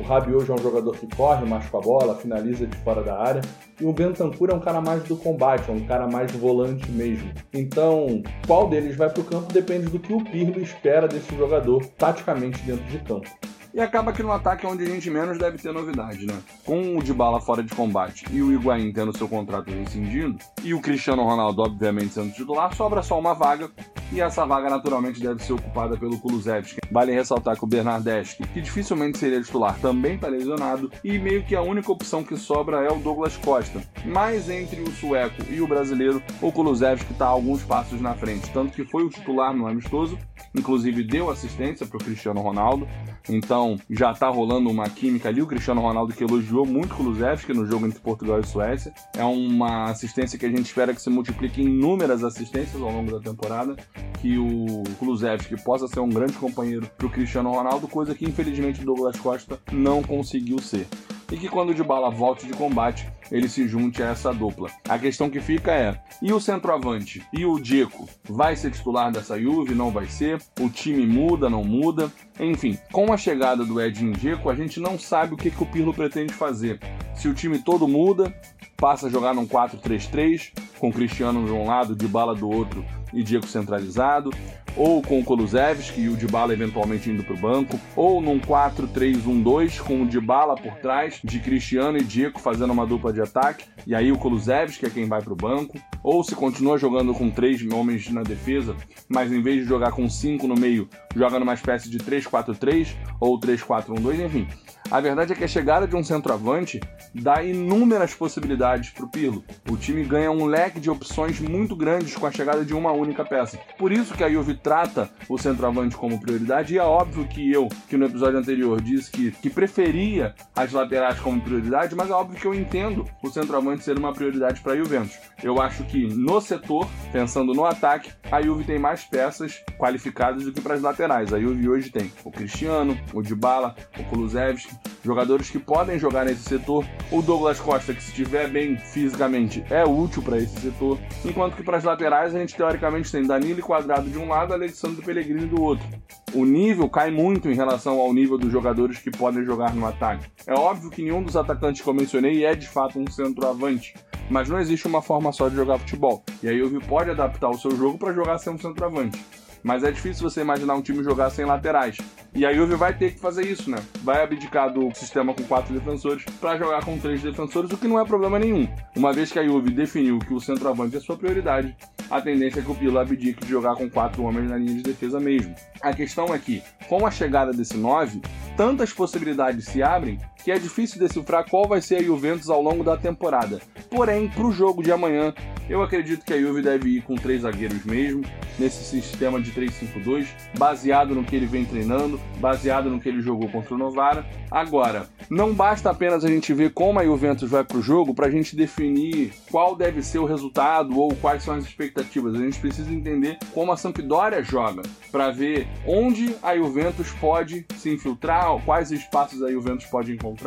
O 0.00 0.02
Rabiot 0.04 0.46
já 0.46 0.54
é 0.54 0.56
um 0.56 0.62
jogador 0.62 0.96
que 0.96 1.06
corre 1.16 1.44
com 1.70 1.78
a 1.78 1.80
bola, 1.80 2.14
finaliza 2.14 2.66
de 2.66 2.76
fora 2.78 3.02
da 3.02 3.18
área. 3.18 3.40
E 3.80 3.84
o 3.84 3.92
Bentancur 3.92 4.50
é 4.50 4.54
um 4.54 4.60
cara 4.60 4.80
mais 4.80 5.02
do 5.04 5.16
combate, 5.16 5.70
é 5.70 5.72
um 5.72 5.84
cara 5.86 6.06
mais 6.06 6.30
volante 6.32 6.90
mesmo. 6.90 7.32
Então, 7.52 8.22
qual 8.46 8.68
deles 8.68 8.96
vai 8.96 9.10
para 9.10 9.20
o 9.20 9.24
campo 9.24 9.52
depende 9.52 9.86
do 9.86 9.98
que 9.98 10.12
o 10.12 10.22
Pirlo 10.22 10.60
espera 10.60 11.08
desse 11.08 11.34
jogador 11.36 11.84
taticamente 11.96 12.62
dentro 12.62 12.84
de 12.84 12.98
campo. 12.98 13.28
E 13.74 13.80
acaba 13.80 14.12
que 14.12 14.22
no 14.22 14.32
ataque 14.32 14.66
é 14.66 14.68
onde 14.68 14.82
a 14.82 14.86
gente 14.86 15.10
menos 15.10 15.38
deve 15.38 15.58
ter 15.58 15.72
novidade, 15.72 16.26
né? 16.26 16.38
Com 16.64 16.96
o 16.96 17.02
de 17.02 17.12
bala 17.12 17.40
fora 17.40 17.62
de 17.62 17.74
combate 17.74 18.24
e 18.32 18.42
o 18.42 18.52
Higuaín 18.52 18.92
tendo 18.92 19.16
seu 19.16 19.28
contrato 19.28 19.70
rescindido, 19.70 20.36
e 20.62 20.74
o 20.74 20.80
Cristiano 20.80 21.22
Ronaldo, 21.22 21.62
obviamente, 21.62 22.14
sendo 22.14 22.32
titular, 22.32 22.74
sobra 22.74 23.02
só 23.02 23.18
uma 23.18 23.34
vaga, 23.34 23.70
e 24.10 24.20
essa 24.20 24.46
vaga 24.46 24.70
naturalmente 24.70 25.20
deve 25.20 25.42
ser 25.42 25.52
ocupada 25.52 25.96
pelo 25.96 26.18
Kulusevski. 26.18 26.78
Vale 26.90 27.12
ressaltar 27.12 27.56
que 27.56 27.64
o 27.64 27.68
Bernardeschi, 27.68 28.42
que 28.42 28.60
dificilmente 28.60 29.18
seria 29.18 29.42
titular, 29.42 29.78
também 29.80 30.14
está 30.14 30.28
lesionado, 30.28 30.90
e 31.04 31.18
meio 31.18 31.44
que 31.44 31.54
a 31.54 31.62
única 31.62 31.92
opção 31.92 32.24
que 32.24 32.36
sobra 32.36 32.78
é 32.78 32.90
o 32.90 32.98
Douglas 32.98 33.36
Costa. 33.36 33.82
Mas 34.04 34.48
entre 34.48 34.80
o 34.80 34.90
sueco 34.90 35.42
e 35.50 35.60
o 35.60 35.68
brasileiro, 35.68 36.22
o 36.40 36.50
Kulusevski 36.50 37.12
está 37.12 37.26
alguns 37.26 37.62
passos 37.62 38.00
na 38.00 38.14
frente, 38.14 38.50
tanto 38.50 38.72
que 38.72 38.84
foi 38.84 39.04
o 39.04 39.10
titular 39.10 39.54
no 39.54 39.66
amistoso, 39.66 40.18
inclusive 40.58 41.02
deu 41.02 41.30
assistência 41.30 41.86
para 41.86 41.96
o 41.96 42.00
Cristiano 42.00 42.40
Ronaldo, 42.40 42.86
então 43.28 43.78
já 43.88 44.12
tá 44.12 44.28
rolando 44.28 44.70
uma 44.70 44.88
química 44.88 45.28
ali. 45.28 45.40
O 45.40 45.46
Cristiano 45.46 45.80
Ronaldo 45.80 46.14
que 46.14 46.24
elogiou 46.24 46.66
muito 46.66 46.92
o 46.92 46.96
Kulusevski 46.96 47.52
no 47.52 47.66
jogo 47.66 47.86
entre 47.86 48.00
Portugal 48.00 48.40
e 48.40 48.46
Suécia. 48.46 48.92
É 49.16 49.24
uma 49.24 49.84
assistência 49.84 50.38
que 50.38 50.46
a 50.46 50.50
gente 50.50 50.66
espera 50.66 50.94
que 50.94 51.00
se 51.00 51.10
multiplique 51.10 51.62
em 51.62 51.66
inúmeras 51.66 52.24
assistências 52.24 52.80
ao 52.80 52.90
longo 52.90 53.12
da 53.12 53.20
temporada. 53.20 53.76
Que 54.20 54.36
o 54.36 54.82
Kulusevski 54.98 55.62
possa 55.62 55.86
ser 55.86 56.00
um 56.00 56.08
grande 56.08 56.32
companheiro 56.34 56.88
pro 56.98 57.08
Cristiano 57.08 57.50
Ronaldo, 57.50 57.86
coisa 57.86 58.14
que 58.14 58.24
infelizmente 58.24 58.82
o 58.82 58.84
Douglas 58.84 59.18
Costa 59.18 59.60
não 59.72 60.02
conseguiu 60.02 60.58
ser 60.58 60.86
e 61.30 61.36
que 61.36 61.48
quando 61.48 61.70
o 61.70 61.74
Dybala 61.74 62.10
volte 62.10 62.46
de 62.46 62.52
combate, 62.52 63.08
ele 63.30 63.48
se 63.48 63.68
junte 63.68 64.02
a 64.02 64.08
essa 64.08 64.32
dupla. 64.32 64.70
A 64.88 64.98
questão 64.98 65.28
que 65.28 65.40
fica 65.40 65.72
é, 65.72 66.00
e 66.22 66.32
o 66.32 66.40
centroavante? 66.40 67.22
E 67.32 67.44
o 67.44 67.58
Diego? 67.58 68.08
Vai 68.24 68.56
ser 68.56 68.70
titular 68.70 69.12
dessa 69.12 69.38
Juve? 69.38 69.74
Não 69.74 69.90
vai 69.90 70.06
ser? 70.06 70.40
O 70.60 70.68
time 70.68 71.06
muda, 71.06 71.50
não 71.50 71.62
muda? 71.62 72.10
Enfim, 72.40 72.78
com 72.92 73.12
a 73.12 73.16
chegada 73.16 73.64
do 73.64 73.80
Edin 73.80 74.12
Dzeko, 74.12 74.48
a 74.48 74.54
gente 74.54 74.80
não 74.80 74.98
sabe 74.98 75.34
o 75.34 75.36
que, 75.36 75.50
que 75.50 75.62
o 75.62 75.66
Pirlo 75.66 75.92
pretende 75.92 76.32
fazer. 76.32 76.80
Se 77.14 77.28
o 77.28 77.34
time 77.34 77.58
todo 77.58 77.86
muda, 77.86 78.34
passa 78.76 79.08
a 79.08 79.10
jogar 79.10 79.34
num 79.34 79.46
4-3-3, 79.46 80.52
com 80.78 80.92
Cristiano 80.92 81.44
de 81.44 81.52
um 81.52 81.66
lado, 81.66 81.96
Dybala 81.96 82.34
do 82.34 82.48
outro 82.48 82.84
e 83.12 83.22
Diego 83.22 83.46
centralizado, 83.46 84.30
ou 84.76 85.02
com 85.02 85.18
o 85.18 85.24
Kulusevski 85.24 86.02
e 86.02 86.08
o 86.08 86.16
Dybala 86.16 86.52
eventualmente 86.52 87.10
indo 87.10 87.24
para 87.24 87.34
o 87.34 87.38
banco, 87.38 87.78
ou 87.96 88.20
num 88.20 88.38
4-3-1-2 88.38 89.80
com 89.80 90.02
o 90.02 90.06
Dybala 90.06 90.54
por 90.54 90.74
trás, 90.76 91.20
de 91.22 91.40
Cristiano 91.40 91.98
e 91.98 92.04
Diego 92.04 92.38
fazendo 92.38 92.72
uma 92.72 92.86
dupla 92.86 93.12
de 93.12 93.20
ataque, 93.20 93.64
e 93.86 93.94
aí 93.94 94.12
o 94.12 94.18
Kulusevski 94.18 94.86
é 94.86 94.90
quem 94.90 95.06
vai 95.06 95.20
para 95.20 95.32
o 95.32 95.36
banco, 95.36 95.78
ou 96.02 96.22
se 96.22 96.34
continua 96.34 96.78
jogando 96.78 97.12
com 97.12 97.30
três 97.30 97.60
homens 97.72 98.08
na 98.10 98.22
defesa, 98.22 98.76
mas 99.08 99.32
em 99.32 99.42
vez 99.42 99.62
de 99.62 99.68
jogar 99.68 99.90
com 99.92 100.08
cinco 100.08 100.46
no 100.46 100.54
meio, 100.54 100.88
joga 101.16 101.40
numa 101.40 101.54
espécie 101.54 101.90
de 101.90 101.98
3-4-3 101.98 102.94
ou 103.20 103.38
3-4-1-2, 103.40 104.24
enfim. 104.24 104.46
A 104.90 105.00
verdade 105.00 105.34
é 105.34 105.36
que 105.36 105.44
a 105.44 105.48
chegada 105.48 105.86
de 105.86 105.94
um 105.94 106.02
centroavante 106.02 106.80
dá 107.14 107.42
inúmeras 107.42 108.14
possibilidades 108.14 108.88
para 108.88 109.04
o 109.04 109.08
Pirlo. 109.08 109.44
O 109.68 109.76
time 109.76 110.02
ganha 110.02 110.30
um 110.30 110.46
leque 110.46 110.80
de 110.80 110.88
opções 110.88 111.38
muito 111.40 111.76
grandes 111.76 112.16
com 112.16 112.24
a 112.24 112.32
chegada 112.32 112.64
de 112.64 112.72
uma 112.72 112.90
única 112.98 113.24
peça. 113.24 113.58
Por 113.78 113.92
isso 113.92 114.14
que 114.14 114.24
a 114.24 114.30
Juve 114.30 114.54
trata 114.54 115.10
o 115.28 115.38
centroavante 115.38 115.96
como 115.96 116.20
prioridade, 116.20 116.74
e 116.74 116.78
é 116.78 116.82
óbvio 116.82 117.26
que 117.26 117.50
eu, 117.50 117.68
que 117.88 117.96
no 117.96 118.06
episódio 118.06 118.38
anterior 118.38 118.80
disse 118.80 119.10
que, 119.10 119.30
que 119.30 119.50
preferia 119.50 120.34
as 120.54 120.72
laterais 120.72 121.18
como 121.20 121.40
prioridade, 121.40 121.94
mas 121.94 122.10
é 122.10 122.12
óbvio 122.12 122.38
que 122.38 122.46
eu 122.46 122.54
entendo 122.54 123.08
o 123.22 123.28
centroavante 123.28 123.84
ser 123.84 123.98
uma 123.98 124.12
prioridade 124.12 124.60
para 124.60 124.72
a 124.72 124.76
Juventus. 124.76 125.18
Eu 125.42 125.60
acho 125.60 125.84
que 125.84 126.06
no 126.14 126.40
setor, 126.40 126.88
pensando 127.12 127.54
no 127.54 127.64
ataque, 127.64 128.10
a 128.30 128.42
Juve 128.42 128.64
tem 128.64 128.78
mais 128.78 129.04
peças 129.04 129.62
qualificadas 129.78 130.44
do 130.44 130.52
que 130.52 130.60
para 130.60 130.74
as 130.74 130.82
laterais. 130.82 131.32
A 131.32 131.40
Juve 131.40 131.68
hoje 131.68 131.90
tem 131.90 132.12
o 132.24 132.30
Cristiano, 132.30 132.98
o 133.12 133.22
Dybala, 133.22 133.74
o 133.98 134.04
Kulusevski, 134.04 134.74
jogadores 135.04 135.50
que 135.50 135.58
podem 135.58 135.98
jogar 135.98 136.24
nesse 136.24 136.42
setor. 136.42 136.84
O 137.10 137.22
Douglas 137.22 137.60
Costa, 137.60 137.94
que 137.94 138.02
se 138.02 138.10
estiver 138.10 138.48
bem 138.48 138.76
fisicamente, 138.76 139.64
é 139.70 139.84
útil 139.84 140.22
para 140.22 140.38
esse 140.38 140.58
setor. 140.60 140.98
Enquanto 141.24 141.56
que 141.56 141.62
para 141.62 141.76
as 141.76 141.84
laterais 141.84 142.34
a 142.34 142.38
gente 142.38 142.56
teoricamente 142.56 142.87
tem 143.10 143.26
Danilo 143.26 143.62
Quadrado 143.62 144.08
de 144.08 144.18
um 144.18 144.28
lado, 144.28 144.52
Alexandre 144.52 145.02
Pellegrini 145.02 145.46
do 145.46 145.62
outro. 145.62 145.86
O 146.34 146.44
nível 146.44 146.88
cai 146.88 147.10
muito 147.10 147.48
em 147.48 147.54
relação 147.54 147.98
ao 147.98 148.12
nível 148.12 148.36
dos 148.36 148.52
jogadores 148.52 148.98
que 148.98 149.10
podem 149.10 149.44
jogar 149.44 149.74
no 149.74 149.86
ataque. 149.86 150.28
É 150.46 150.54
óbvio 150.54 150.90
que 150.90 151.02
nenhum 151.02 151.22
dos 151.22 151.36
atacantes 151.36 151.80
que 151.80 151.88
eu 151.88 151.94
mencionei 151.94 152.44
é 152.44 152.54
de 152.54 152.68
fato 152.68 152.98
um 152.98 153.10
centroavante, 153.10 153.94
mas 154.30 154.48
não 154.48 154.58
existe 154.58 154.86
uma 154.86 155.00
forma 155.00 155.32
só 155.32 155.48
de 155.48 155.56
jogar 155.56 155.78
futebol. 155.78 156.22
E 156.42 156.48
aí 156.48 156.60
o 156.60 156.68
Rio 156.68 156.80
pode 156.80 157.10
adaptar 157.10 157.48
o 157.48 157.58
seu 157.58 157.76
jogo 157.76 157.98
para 157.98 158.12
jogar 158.12 158.38
sem 158.38 158.52
um 158.52 158.58
centroavante. 158.58 159.18
Mas 159.62 159.82
é 159.82 159.90
difícil 159.90 160.28
você 160.28 160.40
imaginar 160.40 160.74
um 160.74 160.82
time 160.82 161.02
jogar 161.02 161.30
sem 161.30 161.44
laterais. 161.44 161.96
E 162.34 162.46
a 162.46 162.52
Juve 162.52 162.76
vai 162.76 162.96
ter 162.96 163.12
que 163.12 163.20
fazer 163.20 163.46
isso, 163.46 163.70
né? 163.70 163.78
Vai 164.02 164.22
abdicar 164.22 164.72
do 164.72 164.94
sistema 164.94 165.34
com 165.34 165.42
quatro 165.44 165.74
defensores 165.74 166.24
para 166.40 166.56
jogar 166.56 166.84
com 166.84 166.98
três 166.98 167.22
defensores, 167.22 167.70
o 167.70 167.76
que 167.76 167.88
não 167.88 167.98
é 167.98 168.04
problema 168.04 168.38
nenhum. 168.38 168.68
Uma 168.94 169.12
vez 169.12 169.32
que 169.32 169.38
a 169.38 169.44
Juve 169.44 169.70
definiu 169.70 170.18
que 170.18 170.34
o 170.34 170.40
centroavante 170.40 170.96
é 170.96 171.00
sua 171.00 171.16
prioridade, 171.16 171.76
a 172.10 172.20
tendência 172.20 172.60
é 172.60 172.62
que 172.62 172.70
o 172.70 172.74
Pilo 172.74 172.98
abdique 172.98 173.44
de 173.44 173.50
jogar 173.50 173.74
com 173.74 173.88
quatro 173.88 174.22
homens 174.22 174.48
na 174.50 174.56
linha 174.56 174.74
de 174.74 174.82
defesa 174.82 175.20
mesmo. 175.20 175.54
A 175.80 175.92
questão 175.92 176.34
é 176.34 176.38
que, 176.38 176.62
com 176.88 177.06
a 177.06 177.10
chegada 177.10 177.52
desse 177.52 177.76
9, 177.76 178.20
tantas 178.56 178.92
possibilidades 178.92 179.66
se 179.66 179.82
abrem 179.82 180.18
que 180.48 180.52
é 180.52 180.58
difícil 180.58 180.98
decifrar 180.98 181.44
qual 181.46 181.68
vai 181.68 181.82
ser 181.82 181.96
a 181.96 182.02
Juventus 182.02 182.48
ao 182.48 182.62
longo 182.62 182.82
da 182.82 182.96
temporada. 182.96 183.60
Porém, 183.90 184.28
para 184.30 184.46
o 184.46 184.50
jogo 184.50 184.82
de 184.82 184.90
amanhã, 184.90 185.34
eu 185.68 185.82
acredito 185.82 186.24
que 186.24 186.32
a 186.32 186.40
Juve 186.40 186.62
deve 186.62 186.88
ir 186.88 187.02
com 187.02 187.16
três 187.16 187.42
zagueiros 187.42 187.84
mesmo, 187.84 188.22
nesse 188.58 188.82
sistema 188.82 189.38
de 189.38 189.52
3-5-2, 189.52 190.26
baseado 190.56 191.14
no 191.14 191.22
que 191.22 191.36
ele 191.36 191.44
vem 191.44 191.66
treinando, 191.66 192.18
baseado 192.38 192.88
no 192.88 192.98
que 192.98 193.10
ele 193.10 193.20
jogou 193.20 193.50
contra 193.50 193.74
o 193.74 193.78
Novara. 193.78 194.24
Agora, 194.50 195.06
não 195.28 195.52
basta 195.52 195.90
apenas 195.90 196.24
a 196.24 196.28
gente 196.28 196.54
ver 196.54 196.72
como 196.72 196.98
a 196.98 197.04
Juventus 197.04 197.50
vai 197.50 197.62
para 197.62 197.76
o 197.76 197.82
jogo 197.82 198.14
para 198.14 198.28
a 198.28 198.30
gente 198.30 198.56
definir 198.56 199.34
qual 199.50 199.76
deve 199.76 200.02
ser 200.02 200.18
o 200.18 200.24
resultado 200.24 200.98
ou 200.98 201.14
quais 201.16 201.42
são 201.42 201.54
as 201.54 201.64
expectativas. 201.64 202.34
A 202.34 202.38
gente 202.38 202.58
precisa 202.58 202.90
entender 202.90 203.36
como 203.52 203.70
a 203.70 203.76
Sampdoria 203.76 204.42
joga 204.42 204.80
para 205.12 205.30
ver 205.30 205.68
onde 205.86 206.34
a 206.42 206.56
Juventus 206.56 207.10
pode 207.20 207.66
se 207.76 207.90
infiltrar, 207.90 208.58
quais 208.64 208.90
espaços 208.90 209.42
a 209.42 209.50
Juventus 209.50 209.84
pode 209.86 210.12
encontrar 210.12 210.37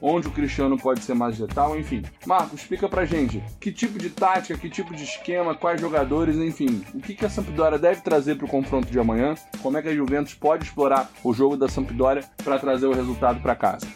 onde 0.00 0.28
o 0.28 0.30
Cristiano 0.30 0.76
pode 0.76 1.00
ser 1.00 1.14
mais 1.14 1.38
letal, 1.38 1.78
enfim. 1.78 2.02
Marcos, 2.26 2.60
explica 2.60 2.88
pra 2.88 3.04
gente 3.04 3.42
que 3.60 3.72
tipo 3.72 3.98
de 3.98 4.10
tática, 4.10 4.58
que 4.58 4.68
tipo 4.68 4.94
de 4.94 5.04
esquema, 5.04 5.54
quais 5.54 5.80
jogadores, 5.80 6.36
enfim, 6.36 6.84
o 6.94 7.00
que, 7.00 7.14
que 7.14 7.24
a 7.24 7.30
Sampdoria 7.30 7.78
deve 7.78 8.00
trazer 8.00 8.36
para 8.36 8.46
o 8.46 8.48
confronto 8.48 8.90
de 8.90 8.98
amanhã, 8.98 9.34
como 9.62 9.78
é 9.78 9.82
que 9.82 9.88
a 9.88 9.94
Juventus 9.94 10.34
pode 10.34 10.64
explorar 10.64 11.10
o 11.22 11.32
jogo 11.32 11.56
da 11.56 11.68
Sampdoria 11.68 12.24
para 12.44 12.58
trazer 12.58 12.86
o 12.86 12.92
resultado 12.92 13.40
para 13.40 13.54
casa. 13.54 13.86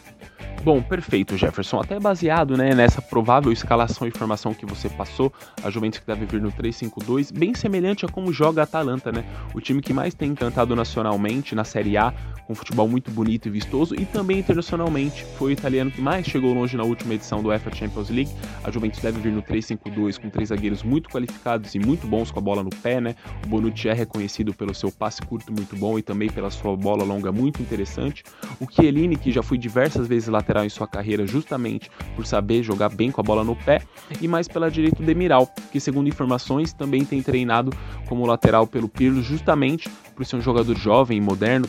Bom, 0.62 0.82
perfeito, 0.82 1.38
Jefferson. 1.38 1.80
Até 1.80 1.98
baseado 1.98 2.54
né, 2.54 2.74
nessa 2.74 3.00
provável 3.00 3.50
escalação 3.50 4.06
e 4.06 4.10
formação 4.10 4.52
que 4.52 4.66
você 4.66 4.90
passou, 4.90 5.32
a 5.64 5.70
Juventus 5.70 6.00
que 6.00 6.06
deve 6.06 6.26
vir 6.26 6.38
no 6.38 6.52
3-5-2, 6.52 7.32
bem 7.32 7.54
semelhante 7.54 8.04
a 8.04 8.08
como 8.08 8.30
joga 8.30 8.60
a 8.60 8.64
Atalanta, 8.64 9.10
né? 9.10 9.24
O 9.54 9.60
time 9.60 9.80
que 9.80 9.94
mais 9.94 10.12
tem 10.12 10.32
encantado 10.32 10.76
nacionalmente 10.76 11.54
na 11.54 11.64
Série 11.64 11.96
A, 11.96 12.12
com 12.46 12.54
futebol 12.54 12.86
muito 12.86 13.10
bonito 13.10 13.48
e 13.48 13.50
vistoso, 13.50 13.94
e 13.94 14.04
também 14.04 14.38
internacionalmente. 14.38 15.24
Foi 15.38 15.50
o 15.50 15.52
italiano 15.52 15.90
que 15.90 16.02
mais 16.02 16.26
chegou 16.26 16.52
longe 16.52 16.76
na 16.76 16.82
última 16.82 17.14
edição 17.14 17.42
do 17.42 17.48
UEFA 17.48 17.74
Champions 17.74 18.10
League. 18.10 18.30
A 18.62 18.70
Juventus 18.70 19.00
deve 19.00 19.18
vir 19.18 19.32
no 19.32 19.42
3-5-2 19.42 20.20
com 20.20 20.28
três 20.28 20.50
zagueiros 20.50 20.82
muito 20.82 21.08
qualificados 21.08 21.74
e 21.74 21.78
muito 21.78 22.06
bons 22.06 22.30
com 22.30 22.38
a 22.38 22.42
bola 22.42 22.62
no 22.62 22.70
pé, 22.70 23.00
né? 23.00 23.14
O 23.46 23.48
Bonucci 23.48 23.88
é 23.88 23.94
reconhecido 23.94 24.52
pelo 24.52 24.74
seu 24.74 24.92
passe 24.92 25.22
curto 25.22 25.50
muito 25.50 25.74
bom 25.74 25.98
e 25.98 26.02
também 26.02 26.28
pela 26.28 26.50
sua 26.50 26.76
bola 26.76 27.02
longa 27.02 27.32
muito 27.32 27.62
interessante. 27.62 28.24
O 28.60 28.70
Chiellini, 28.70 29.16
que 29.16 29.32
já 29.32 29.42
foi 29.42 29.56
diversas 29.56 30.06
vezes 30.06 30.28
lateral 30.28 30.49
lateral 30.50 30.64
em 30.64 30.68
sua 30.68 30.86
carreira 30.86 31.26
justamente 31.26 31.90
por 32.16 32.26
saber 32.26 32.62
jogar 32.62 32.88
bem 32.88 33.10
com 33.10 33.20
a 33.20 33.24
bola 33.24 33.44
no 33.44 33.54
pé, 33.54 33.82
e 34.20 34.26
mais 34.26 34.48
pela 34.48 34.70
direita 34.70 35.02
o 35.02 35.06
Demiral, 35.06 35.48
que 35.70 35.78
segundo 35.78 36.08
informações 36.08 36.72
também 36.72 37.04
tem 37.04 37.22
treinado 37.22 37.72
como 38.08 38.26
lateral 38.26 38.66
pelo 38.66 38.88
Pirlo 38.88 39.22
justamente 39.22 39.88
por 40.14 40.26
ser 40.26 40.36
um 40.36 40.40
jogador 40.40 40.76
jovem 40.76 41.18
e 41.18 41.20
moderno 41.20 41.68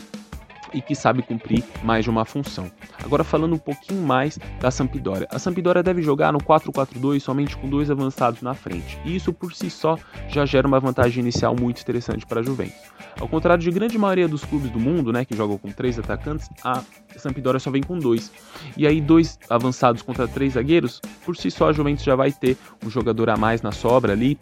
e 0.72 0.80
que 0.80 0.94
sabe 0.94 1.22
cumprir 1.22 1.64
mais 1.82 2.04
de 2.04 2.10
uma 2.10 2.24
função. 2.24 2.70
Agora 3.02 3.24
falando 3.24 3.54
um 3.54 3.58
pouquinho 3.58 4.02
mais 4.02 4.38
da 4.60 4.70
Sampdoria. 4.70 5.26
A 5.30 5.38
Sampdoria 5.38 5.82
deve 5.82 6.02
jogar 6.02 6.32
no 6.32 6.38
4-4-2 6.38 7.20
somente 7.20 7.56
com 7.56 7.68
dois 7.68 7.90
avançados 7.90 8.42
na 8.42 8.54
frente. 8.54 8.98
E 9.04 9.16
isso 9.16 9.32
por 9.32 9.54
si 9.54 9.70
só 9.70 9.98
já 10.28 10.44
gera 10.46 10.66
uma 10.66 10.80
vantagem 10.80 11.22
inicial 11.22 11.54
muito 11.58 11.80
interessante 11.80 12.26
para 12.26 12.40
a 12.40 12.42
Juventus. 12.42 12.92
Ao 13.20 13.28
contrário 13.28 13.62
de 13.62 13.70
grande 13.70 13.98
maioria 13.98 14.28
dos 14.28 14.44
clubes 14.44 14.70
do 14.70 14.80
mundo, 14.80 15.12
né, 15.12 15.24
que 15.24 15.36
jogam 15.36 15.58
com 15.58 15.70
três 15.70 15.98
atacantes, 15.98 16.48
a 16.64 16.82
Sampdoria 17.16 17.60
só 17.60 17.70
vem 17.70 17.82
com 17.82 17.98
dois. 17.98 18.32
E 18.76 18.86
aí 18.86 19.00
dois 19.00 19.38
avançados 19.48 20.02
contra 20.02 20.26
três 20.26 20.54
zagueiros, 20.54 21.00
por 21.24 21.36
si 21.36 21.50
só 21.50 21.68
a 21.68 21.72
Juventus 21.72 22.04
já 22.04 22.16
vai 22.16 22.32
ter 22.32 22.56
um 22.84 22.90
jogador 22.90 23.30
a 23.30 23.36
mais 23.36 23.62
na 23.62 23.72
sobra 23.72 24.12
ali 24.12 24.38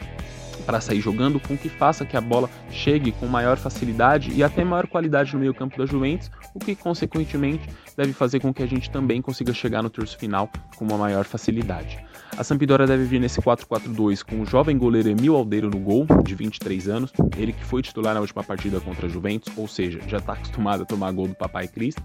para 0.71 0.81
sair 0.81 1.01
jogando 1.01 1.41
com 1.41 1.57
que 1.57 1.69
faça 1.69 2.07
que 2.07 2.17
a 2.17 2.21
bola 2.21 2.49
chegue 2.71 3.11
com 3.11 3.27
maior 3.27 3.57
facilidade 3.57 4.31
e 4.33 4.45
até 4.45 4.63
maior 4.63 4.87
qualidade 4.87 5.35
no 5.35 5.41
meio 5.41 5.53
campo 5.53 5.77
da 5.77 5.85
Juventus, 5.85 6.31
o 6.55 6.61
que 6.61 6.77
consequentemente 6.77 7.69
deve 8.01 8.15
fazer 8.15 8.41
com 8.41 8.53
que 8.53 8.63
a 8.63 8.67
gente 8.67 8.91
também 8.91 9.21
consiga 9.21 9.53
chegar 9.53 9.83
no 9.83 9.91
terço 9.91 10.17
final 10.17 10.49
com 10.75 10.87
uma 10.87 10.97
maior 10.97 11.27
facilidade. 11.27 12.03
A 12.35 12.43
Sampdoria 12.43 12.87
deve 12.87 13.05
vir 13.05 13.21
nesse 13.21 13.43
4-4-2 13.43 14.25
com 14.25 14.41
o 14.41 14.47
jovem 14.47 14.79
goleiro 14.79 15.11
Emil 15.11 15.37
Aldeiro 15.37 15.69
no 15.69 15.79
gol, 15.79 16.07
de 16.25 16.35
23 16.35 16.89
anos, 16.89 17.13
ele 17.37 17.53
que 17.53 17.63
foi 17.63 17.83
titular 17.83 18.15
na 18.15 18.21
última 18.21 18.43
partida 18.43 18.81
contra 18.81 19.07
a 19.07 19.09
Juventus, 19.11 19.53
ou 19.55 19.69
seja, 19.69 20.01
já 20.09 20.17
está 20.17 20.33
acostumado 20.33 20.85
a 20.85 20.87
tomar 20.87 21.13
gol 21.13 21.29
do 21.29 21.35
Papai 21.35 21.69
Cristo. 21.69 22.03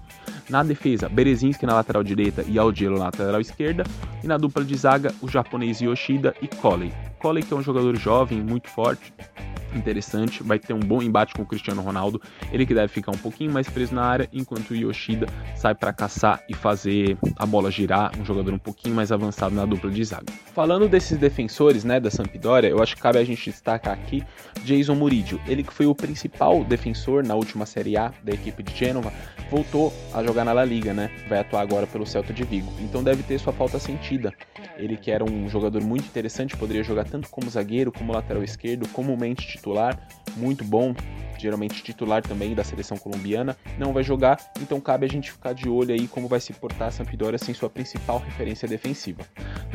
Na 0.50 0.64
defesa, 0.64 1.08
Berezinski 1.08 1.66
na 1.66 1.76
lateral 1.76 2.04
direita 2.04 2.44
e 2.46 2.60
Aldiero 2.60 2.98
na 2.98 3.06
lateral 3.06 3.40
esquerda, 3.40 3.86
e 4.22 4.28
na 4.28 4.36
dupla 4.36 4.66
de 4.66 4.76
zaga, 4.76 5.16
o 5.22 5.30
japonês 5.30 5.80
Yoshida 5.80 6.36
e 6.42 6.48
Coley. 6.50 6.92
Coley 7.20 7.42
que 7.42 7.54
é 7.54 7.58
um 7.58 7.64
jogador 7.64 7.96
jovem, 7.96 8.42
muito 8.42 8.68
forte, 8.68 9.14
interessante, 9.78 10.44
vai 10.44 10.60
ter 10.60 10.74
um 10.74 10.80
bom 10.80 11.02
embate 11.02 11.34
com 11.34 11.44
o 11.44 11.46
Cristiano 11.46 11.82
Ronaldo. 11.82 12.22
Ele 12.52 12.66
que 12.66 12.74
deve 12.74 12.88
ficar 12.88 13.12
um 13.12 13.18
pouquinho 13.18 13.52
mais 13.52 13.70
preso 13.70 13.94
na 13.94 14.04
área, 14.04 14.30
enquanto 14.32 14.72
o 14.72 14.76
Yoshida 14.76 15.28
sai 15.56 15.76
para 15.76 15.94
caçar 15.94 16.44
e 16.50 16.54
fazer 16.54 17.18
a 17.38 17.46
bola 17.46 17.72
girar, 17.72 18.12
um 18.20 18.26
jogador 18.26 18.54
um 18.54 18.60
pouquinho 18.60 18.96
mais 18.96 19.12
avançado 19.12 19.56
na 19.56 19.66
dupla 19.66 19.90
de 19.90 20.04
zaga. 20.04 20.32
Falando 20.54 20.88
desses 20.88 21.18
defensores, 21.18 21.84
né, 21.84 22.00
da 22.00 22.10
Sampdoria, 22.10 22.70
eu 22.70 22.82
acho 22.82 22.96
que 22.96 23.02
cabe 23.02 23.20
a 23.20 23.24
gente 23.24 23.50
destacar 23.50 23.94
aqui 23.94 24.24
Jason 24.64 24.96
Muridio, 24.96 25.40
ele 25.48 25.64
que 25.64 25.74
foi 25.74 25.86
o 25.86 25.94
principal 25.94 26.64
defensor 26.64 27.24
na 27.26 27.36
última 27.36 27.66
Série 27.66 27.98
A 27.98 28.12
da 28.24 28.34
equipe 28.34 28.64
de 28.64 28.76
Genova, 28.76 29.12
voltou 29.50 29.94
a 30.14 30.24
jogar 30.24 30.44
na 30.44 30.54
La 30.54 30.66
Liga, 30.66 30.94
né? 30.94 31.10
Vai 31.28 31.40
atuar 31.40 31.62
agora 31.62 31.86
pelo 31.86 32.06
Celta 32.06 32.34
de 32.34 32.44
Vigo. 32.44 32.72
Então 32.80 33.04
deve 33.04 33.24
ter 33.24 33.40
sua 33.40 33.54
falta 33.54 33.80
sentida. 33.80 34.34
Ele 34.78 34.98
que 34.98 35.12
era 35.12 35.24
um 35.24 35.48
jogador 35.50 35.82
muito 35.84 36.06
interessante, 36.06 36.58
poderia 36.58 36.84
jogar 36.84 37.06
tanto 37.06 37.30
como 37.30 37.50
zagueiro, 37.50 37.92
como 37.92 38.12
lateral 38.12 38.44
esquerdo, 38.44 38.88
comumente 38.90 39.48
titular, 39.48 39.65
muito 40.36 40.64
bom, 40.64 40.94
geralmente 41.38 41.84
titular 41.84 42.22
também 42.22 42.54
da 42.54 42.64
seleção 42.64 42.98
colombiana, 42.98 43.56
não 43.78 43.94
vai 43.94 44.04
jogar, 44.04 44.40
então 44.62 44.80
cabe 44.80 45.06
a 45.06 45.10
gente 45.10 45.32
ficar 45.32 45.54
de 45.54 45.70
olho 45.70 45.94
aí 45.94 46.08
como 46.08 46.28
vai 46.28 46.40
se 46.40 46.54
portar 46.54 46.90
a 46.90 46.92
Sampdoria 46.92 47.38
sem 47.38 47.54
sua 47.54 47.70
principal 47.70 48.20
referência 48.20 48.68
defensiva. 48.68 49.24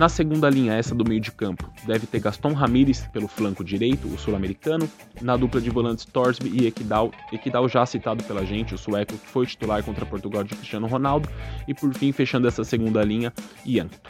Na 0.00 0.08
segunda 0.08 0.48
linha, 0.48 0.72
essa 0.72 0.94
do 0.94 1.06
meio 1.06 1.20
de 1.20 1.30
campo, 1.30 1.70
deve 1.86 2.06
ter 2.06 2.20
Gaston 2.20 2.54
Ramírez 2.54 3.06
pelo 3.12 3.28
flanco 3.28 3.62
direito, 3.62 4.08
o 4.08 4.16
sul-americano, 4.16 4.88
na 5.20 5.36
dupla 5.36 5.60
de 5.60 5.68
volantes 5.68 6.06
Torsby 6.06 6.48
e 6.48 6.66
Equidal, 6.66 7.12
Equidal 7.30 7.68
já 7.68 7.84
citado 7.84 8.24
pela 8.24 8.42
gente, 8.46 8.74
o 8.74 8.78
sueco 8.78 9.12
que 9.12 9.26
foi 9.26 9.44
titular 9.44 9.84
contra 9.84 10.06
Portugal 10.06 10.42
de 10.42 10.54
Cristiano 10.54 10.86
Ronaldo, 10.86 11.28
e 11.68 11.74
por 11.74 11.92
fim 11.92 12.12
fechando 12.12 12.48
essa 12.48 12.64
segunda 12.64 13.04
linha, 13.04 13.30
Ianto. 13.66 14.00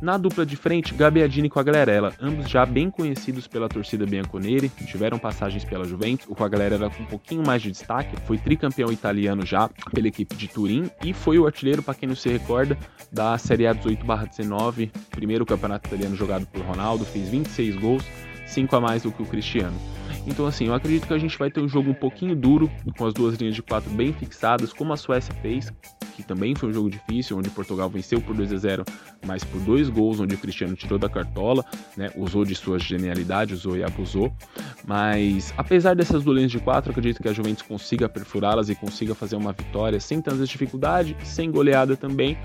Na 0.00 0.16
dupla 0.16 0.46
de 0.46 0.56
frente, 0.56 0.94
Gabiadini 0.94 1.50
com 1.50 1.60
a 1.60 1.62
Glarella, 1.62 2.14
ambos 2.18 2.48
já 2.48 2.64
bem 2.64 2.90
conhecidos 2.90 3.46
pela 3.46 3.68
torcida 3.68 4.06
bianconeri, 4.06 4.70
tiveram 4.86 5.18
passagens 5.18 5.62
pela 5.62 5.84
Juventus, 5.84 6.26
o 6.26 6.34
Quagliarella 6.34 6.88
com 6.88 7.02
um 7.02 7.06
pouquinho 7.06 7.42
mais 7.46 7.60
de 7.60 7.70
destaque, 7.70 8.16
foi 8.24 8.38
tricampeão 8.38 8.90
italiano 8.90 9.44
já 9.44 9.68
pela 9.92 10.08
equipe 10.08 10.34
de 10.34 10.48
Turim 10.48 10.90
e 11.04 11.12
foi 11.12 11.38
o 11.38 11.44
artilheiro, 11.44 11.82
para 11.82 11.92
quem 11.92 12.08
não 12.08 12.16
se 12.16 12.30
recorda, 12.30 12.78
da 13.12 13.36
Série 13.36 13.66
A 13.66 13.74
18/19, 13.74 14.90
primeiro 15.10 15.39
campeonato 15.46 15.88
italiano 15.88 16.16
jogado 16.16 16.46
por 16.46 16.62
Ronaldo, 16.62 17.04
fez 17.04 17.28
26 17.28 17.76
gols, 17.76 18.04
5 18.46 18.76
a 18.76 18.80
mais 18.80 19.02
do 19.02 19.12
que 19.12 19.22
o 19.22 19.26
Cristiano. 19.26 19.76
Então, 20.26 20.46
assim, 20.46 20.66
eu 20.66 20.74
acredito 20.74 21.06
que 21.06 21.14
a 21.14 21.18
gente 21.18 21.38
vai 21.38 21.50
ter 21.50 21.60
um 21.60 21.68
jogo 21.68 21.90
um 21.90 21.94
pouquinho 21.94 22.34
duro, 22.36 22.70
com 22.96 23.06
as 23.06 23.14
duas 23.14 23.36
linhas 23.36 23.54
de 23.54 23.62
quatro 23.62 23.90
bem 23.90 24.12
fixadas, 24.12 24.72
como 24.72 24.92
a 24.92 24.96
Suécia 24.96 25.34
fez, 25.40 25.72
que 26.14 26.22
também 26.22 26.54
foi 26.54 26.68
um 26.68 26.72
jogo 26.72 26.90
difícil, 26.90 27.38
onde 27.38 27.48
Portugal 27.50 27.88
venceu 27.88 28.20
por 28.20 28.36
2 28.36 28.52
a 28.52 28.56
0, 28.56 28.84
mas 29.26 29.42
por 29.42 29.60
dois 29.60 29.88
gols, 29.88 30.20
onde 30.20 30.34
o 30.34 30.38
Cristiano 30.38 30.74
tirou 30.74 30.98
da 30.98 31.08
cartola, 31.08 31.64
né, 31.96 32.10
usou 32.16 32.44
de 32.44 32.54
sua 32.54 32.78
genialidade, 32.78 33.54
usou 33.54 33.76
e 33.76 33.82
abusou. 33.82 34.32
Mas 34.86 35.54
apesar 35.56 35.94
dessas 35.94 36.22
duas 36.22 36.36
linhas 36.36 36.50
de 36.50 36.58
quatro, 36.58 36.90
acredito 36.90 37.22
que 37.22 37.28
a 37.28 37.32
Juventus 37.32 37.62
consiga 37.62 38.08
perfurá-las 38.08 38.68
e 38.68 38.74
consiga 38.74 39.14
fazer 39.14 39.36
uma 39.36 39.52
vitória 39.52 39.98
sem 39.98 40.20
tantas 40.20 40.48
dificuldade, 40.48 41.16
sem 41.22 41.50
goleada 41.50 41.96
também 41.96 42.36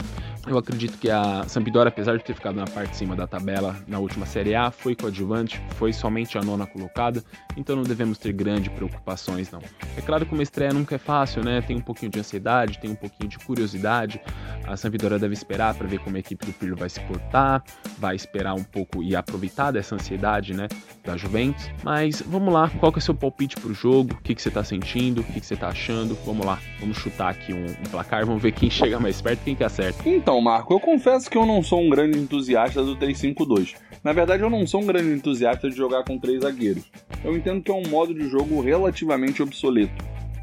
Eu 0.48 0.60
acredito 0.60 0.98
que 1.00 1.10
a 1.10 1.44
Sampdoria, 1.48 1.90
apesar 1.90 2.18
de 2.18 2.24
ter 2.24 2.36
ficado 2.36 2.56
na 2.56 2.66
parte 2.66 2.92
de 2.92 2.98
cima 2.98 3.16
da 3.16 3.26
tabela 3.26 3.76
na 3.88 3.98
última 3.98 4.28
Série 4.28 4.54
A, 4.54 4.70
foi 4.70 4.96
coadjuvante, 4.96 5.60
foi 5.72 5.92
somente 5.92 6.38
a 6.38 6.42
nona 6.42 6.68
colocada, 6.68 7.24
então 7.58 7.76
não 7.76 7.84
devemos 7.84 8.20
ter 8.20 8.32
grandes 8.32 8.72
preocupações 8.72 9.50
não. 9.50 9.60
É 9.98 10.02
claro 10.02 10.24
que 10.24 10.34
uma 10.34 10.44
estreia 10.44 10.72
nunca 10.72 10.96
é 10.96 10.98
fácil, 11.00 11.44
né? 11.44 11.62
Tem 11.62 11.76
um 11.76 11.82
pouquinho 11.82 12.12
de 12.12 12.20
ansiedade, 12.20 12.80
tem 12.80 12.92
um 12.92 12.96
pouquinho 12.96 13.28
de 13.28 13.40
curiosidade. 13.40 14.22
A 14.68 14.78
Sampdoria 14.78 15.18
deve 15.18 15.34
esperar 15.34 15.74
para 15.74 15.88
ver 15.88 16.00
como 16.00 16.16
a 16.16 16.20
equipe 16.20 16.46
do 16.46 16.54
Pirlo 16.54 16.76
vai 16.76 16.90
se 16.90 17.00
portar, 17.02 17.64
vai 17.98 18.16
esperar 18.16 18.54
um 18.54 18.64
pouco 18.64 19.02
e 19.02 19.16
aproveitar 19.16 19.72
dessa 19.72 19.96
ansiedade, 19.96 20.54
né, 20.54 20.68
da 21.04 21.18
Juventus. 21.18 21.72
Mas 21.84 22.22
vamos 22.22 22.54
lá, 22.54 22.70
qual 22.80 22.92
que 22.92 23.00
é 23.00 23.02
o 23.02 23.04
seu 23.04 23.16
palpite 23.16 23.56
pro 23.56 23.74
jogo? 23.74 24.14
O 24.14 24.22
que, 24.22 24.36
que 24.36 24.42
você 24.42 24.52
tá 24.52 24.64
sentindo? 24.64 25.22
O 25.22 25.24
que, 25.24 25.40
que 25.40 25.46
você 25.46 25.56
tá 25.56 25.70
achando? 25.70 26.16
Vamos 26.24 26.46
lá, 26.46 26.60
vamos 26.80 26.98
chutar 26.98 27.30
aqui 27.32 27.52
um, 27.52 27.66
um 27.66 27.90
placar, 27.90 28.28
vamos 28.28 28.44
ver 28.44 28.52
quem 28.52 28.70
chega 28.72 29.00
mais 29.00 29.20
perto, 29.22 29.44
quem 29.44 29.56
que 29.56 29.64
acerta. 29.64 30.08
Então, 30.08 30.35
então, 30.36 30.44
Marco, 30.44 30.74
eu 30.74 30.82
confesso 30.82 31.32
que 31.32 31.38
eu 31.38 31.46
não 31.46 31.64
sou 31.64 31.80
um 31.80 31.90
grande 31.90 32.20
entusiasta 32.20 32.84
do 32.84 32.98
3-5-2. 32.98 33.74
Na 34.04 34.12
verdade, 34.12 34.44
eu 34.44 34.50
não 34.50 34.68
sou 34.68 34.82
um 34.82 34.86
grande 34.86 35.14
entusiasta 35.14 35.70
de 35.70 35.78
jogar 35.78 36.04
com 36.04 36.20
três 36.20 36.42
zagueiros. 36.42 36.84
Eu 37.24 37.38
entendo 37.38 37.64
que 37.64 37.72
é 37.72 37.74
um 37.74 37.88
modo 37.88 38.14
de 38.14 38.28
jogo 38.28 38.60
relativamente 38.60 39.42
obsoleto. 39.42 39.94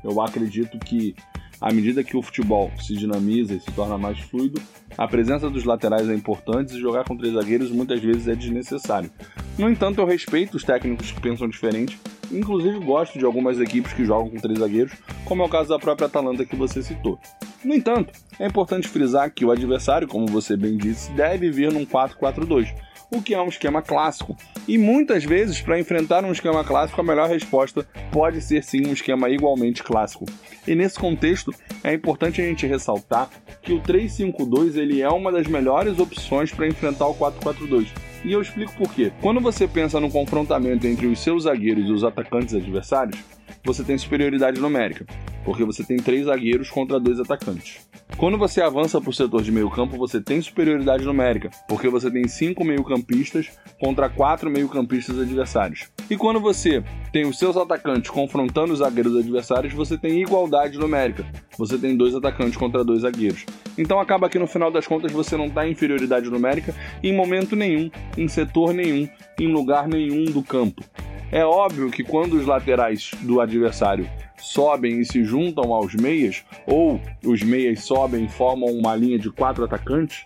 Eu 0.03 0.19
acredito 0.23 0.79
que, 0.79 1.15
à 1.61 1.71
medida 1.71 2.03
que 2.03 2.17
o 2.17 2.23
futebol 2.23 2.71
se 2.81 2.97
dinamiza 2.97 3.53
e 3.53 3.61
se 3.61 3.71
torna 3.73 3.99
mais 3.99 4.19
fluido, 4.19 4.63
a 4.97 5.07
presença 5.07 5.51
dos 5.51 5.65
laterais 5.65 6.09
é 6.09 6.15
importante 6.15 6.75
e 6.75 6.81
jogar 6.81 7.05
com 7.05 7.15
três 7.15 7.35
zagueiros 7.35 7.71
muitas 7.71 8.01
vezes 8.01 8.27
é 8.29 8.35
desnecessário. 8.35 9.11
No 9.59 9.69
entanto, 9.69 10.01
eu 10.01 10.07
respeito 10.07 10.57
os 10.57 10.65
técnicos 10.65 11.13
que 11.13 11.21
pensam 11.21 11.47
diferente, 11.51 12.01
inclusive 12.33 12.79
gosto 12.79 13.19
de 13.19 13.27
algumas 13.27 13.61
equipes 13.61 13.93
que 13.93 14.07
jogam 14.07 14.31
com 14.31 14.39
três 14.39 14.59
zagueiros, 14.59 14.95
como 15.27 15.43
é 15.43 15.45
o 15.45 15.51
caso 15.51 15.69
da 15.69 15.79
própria 15.79 16.07
Atalanta 16.07 16.47
que 16.47 16.57
você 16.57 16.83
citou. 16.83 17.19
No 17.65 17.75
entanto, 17.75 18.13
é 18.41 18.47
importante 18.47 18.89
frisar 18.89 19.31
que 19.33 19.45
o 19.45 19.51
adversário, 19.53 20.09
como 20.09 20.27
você 20.27 20.57
bem 20.57 20.77
disse, 20.77 21.13
deve 21.13 21.49
vir 21.49 21.73
num 21.73 21.87
4-4-2, 21.87 22.75
o 23.09 23.23
que 23.23 23.35
é 23.35 23.41
um 23.41 23.49
esquema 23.49 23.81
clássico. 23.81 24.37
E 24.67 24.77
muitas 24.77 25.23
vezes, 25.23 25.61
para 25.61 25.79
enfrentar 25.79 26.25
um 26.25 26.33
esquema 26.33 26.65
clássico, 26.65 27.01
a 27.01 27.05
melhor 27.05 27.29
resposta 27.29 27.87
pode 28.11 28.41
ser 28.41 28.65
sim 28.65 28.87
um 28.87 28.93
esquema 28.93 29.31
igualmente 29.31 29.83
clássico. 29.83 30.25
E 30.67 30.75
nesse 30.75 30.99
contexto, 30.99 31.53
é 31.85 31.95
importante 31.95 32.41
a 32.41 32.45
gente 32.45 32.67
ressaltar 32.67 33.29
que 33.63 33.73
o 33.73 33.81
3-5-2 33.81 34.77
ele 34.77 35.01
é 35.01 35.09
uma 35.09 35.31
das 35.31 35.47
melhores 35.47 36.01
opções 36.01 36.51
para 36.51 36.67
enfrentar 36.67 37.07
o 37.07 37.15
4-4-2. 37.15 37.87
E 38.25 38.33
eu 38.33 38.41
explico 38.41 38.73
por 38.75 38.93
quê. 38.93 39.13
Quando 39.21 39.41
você 39.41 39.69
pensa 39.69 40.01
no 40.01 40.11
confrontamento 40.11 40.87
entre 40.87 41.07
os 41.07 41.21
seus 41.21 41.45
zagueiros 41.45 41.89
e 41.89 41.93
os 41.93 42.03
atacantes 42.03 42.55
adversários, 42.55 43.19
você 43.65 43.85
tem 43.85 43.97
superioridade 43.97 44.61
numérica, 44.61 45.07
porque 45.45 45.65
você 45.65 45.85
tem 45.85 45.97
três 45.97 46.27
zagueiros 46.27 46.69
contra 46.71 46.99
dois 46.99 47.21
atacantes. 47.21 47.81
Quando 48.17 48.37
você 48.37 48.61
avança 48.61 49.01
para 49.01 49.11
o 49.11 49.13
setor 49.13 49.43
de 49.43 49.51
meio 49.51 49.71
campo, 49.71 49.97
você 49.97 50.21
tem 50.21 50.41
superioridade 50.41 51.05
numérica, 51.05 51.51
porque 51.69 51.89
você 51.89 52.11
tem 52.11 52.29
cinco 52.29 52.65
meio-campistas 52.65 53.51
contra 53.81 54.09
quatro 54.09 54.51
meio-campistas 54.51 55.19
adversários. 55.19 55.89
E 56.11 56.17
quando 56.17 56.39
você 56.39 56.85
tem 57.13 57.25
os 57.25 57.39
seus 57.39 57.57
atacantes 57.57 58.11
confrontando 58.11 58.73
os 58.73 58.81
zagueiros 58.81 59.17
adversários, 59.17 59.73
você 59.73 59.97
tem 59.97 60.21
igualdade 60.21 60.79
numérica. 60.79 61.25
Você 61.57 61.79
tem 61.79 61.97
dois 61.97 62.15
atacantes 62.15 62.57
contra 62.57 62.85
dois 62.85 63.03
zagueiros. 63.03 63.47
Então 63.79 63.99
acaba 63.99 64.29
que 64.29 64.39
no 64.39 64.47
final 64.47 64.71
das 64.71 64.87
contas 64.87 65.11
você 65.11 65.37
não 65.37 65.47
está 65.47 65.67
em 65.67 65.73
inferioridade 65.73 66.29
numérica 66.29 66.75
em 67.03 67.15
momento 67.15 67.57
nenhum, 67.57 67.91
em 68.17 68.29
setor 68.29 68.75
nenhum, 68.75 69.09
em 69.41 69.47
lugar 69.49 69.89
nenhum 69.89 70.25
do 70.27 70.43
campo. 70.43 70.85
É 71.33 71.45
óbvio 71.45 71.91
que 71.91 72.05
quando 72.05 72.35
os 72.35 72.47
laterais 72.47 73.11
do 73.23 73.41
adversário 73.41 74.09
sobem 74.39 75.01
e 75.01 75.05
se 75.05 75.25
juntam 75.25 75.73
aos 75.73 75.95
meias, 75.95 76.45
ou 76.67 77.01
os 77.25 77.43
meias 77.43 77.83
sobem 77.83 78.27
e 78.27 78.29
formam 78.29 78.69
uma 78.69 78.95
linha 78.95 79.19
de 79.19 79.31
quatro 79.31 79.65
atacantes, 79.65 80.23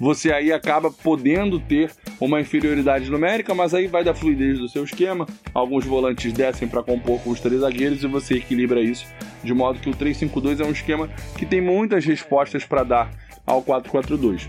você 0.00 0.32
aí 0.32 0.52
acaba 0.52 0.90
podendo 0.90 1.60
ter 1.60 1.92
uma 2.20 2.40
inferioridade 2.40 3.08
numérica, 3.08 3.54
mas 3.54 3.72
aí 3.72 3.86
vai 3.86 4.02
da 4.02 4.14
fluidez 4.14 4.58
do 4.58 4.68
seu 4.68 4.84
esquema. 4.84 5.26
Alguns 5.54 5.84
volantes 5.86 6.32
descem 6.32 6.66
para 6.68 6.82
compor 6.82 7.20
com 7.20 7.30
os 7.30 7.40
três 7.40 7.60
zagueiros 7.60 8.02
e 8.02 8.06
você 8.06 8.34
equilibra 8.34 8.80
isso 8.80 9.06
de 9.46 9.54
modo 9.54 9.78
que 9.78 9.88
o 9.88 9.94
3-5-2 9.94 10.60
é 10.60 10.64
um 10.64 10.72
esquema 10.72 11.08
que 11.38 11.46
tem 11.46 11.60
muitas 11.60 12.04
respostas 12.04 12.64
para 12.64 12.82
dar 12.82 13.10
ao 13.46 13.62
4-4-2. 13.62 14.48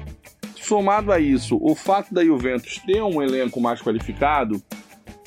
Somado 0.56 1.12
a 1.12 1.20
isso, 1.20 1.58
o 1.62 1.76
fato 1.76 2.14
da 2.14 2.26
Juventus 2.26 2.82
ter 2.86 3.02
um 3.02 3.22
elenco 3.22 3.62
mais 3.62 3.82
qualificado, 3.82 4.62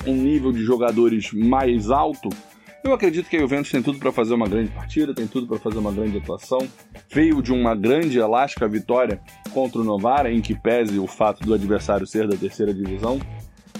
um 0.05 0.15
nível 0.15 0.51
de 0.51 0.63
jogadores 0.63 1.31
mais 1.33 1.89
alto, 1.89 2.29
eu 2.83 2.93
acredito 2.93 3.29
que 3.29 3.37
a 3.37 3.39
Juventus 3.39 3.69
tem 3.69 3.81
tudo 3.81 3.99
para 3.99 4.11
fazer 4.11 4.33
uma 4.33 4.47
grande 4.47 4.71
partida, 4.71 5.13
tem 5.13 5.27
tudo 5.27 5.45
para 5.45 5.59
fazer 5.59 5.77
uma 5.77 5.91
grande 5.91 6.17
atuação. 6.17 6.67
Veio 7.13 7.39
de 7.39 7.53
uma 7.53 7.75
grande 7.75 8.17
elástica 8.17 8.67
vitória 8.67 9.21
contra 9.53 9.79
o 9.79 9.83
Novara, 9.83 10.31
em 10.31 10.41
que 10.41 10.55
pese 10.55 10.97
o 10.97 11.05
fato 11.05 11.45
do 11.45 11.53
adversário 11.53 12.07
ser 12.07 12.27
da 12.27 12.35
terceira 12.35 12.73
divisão. 12.73 13.19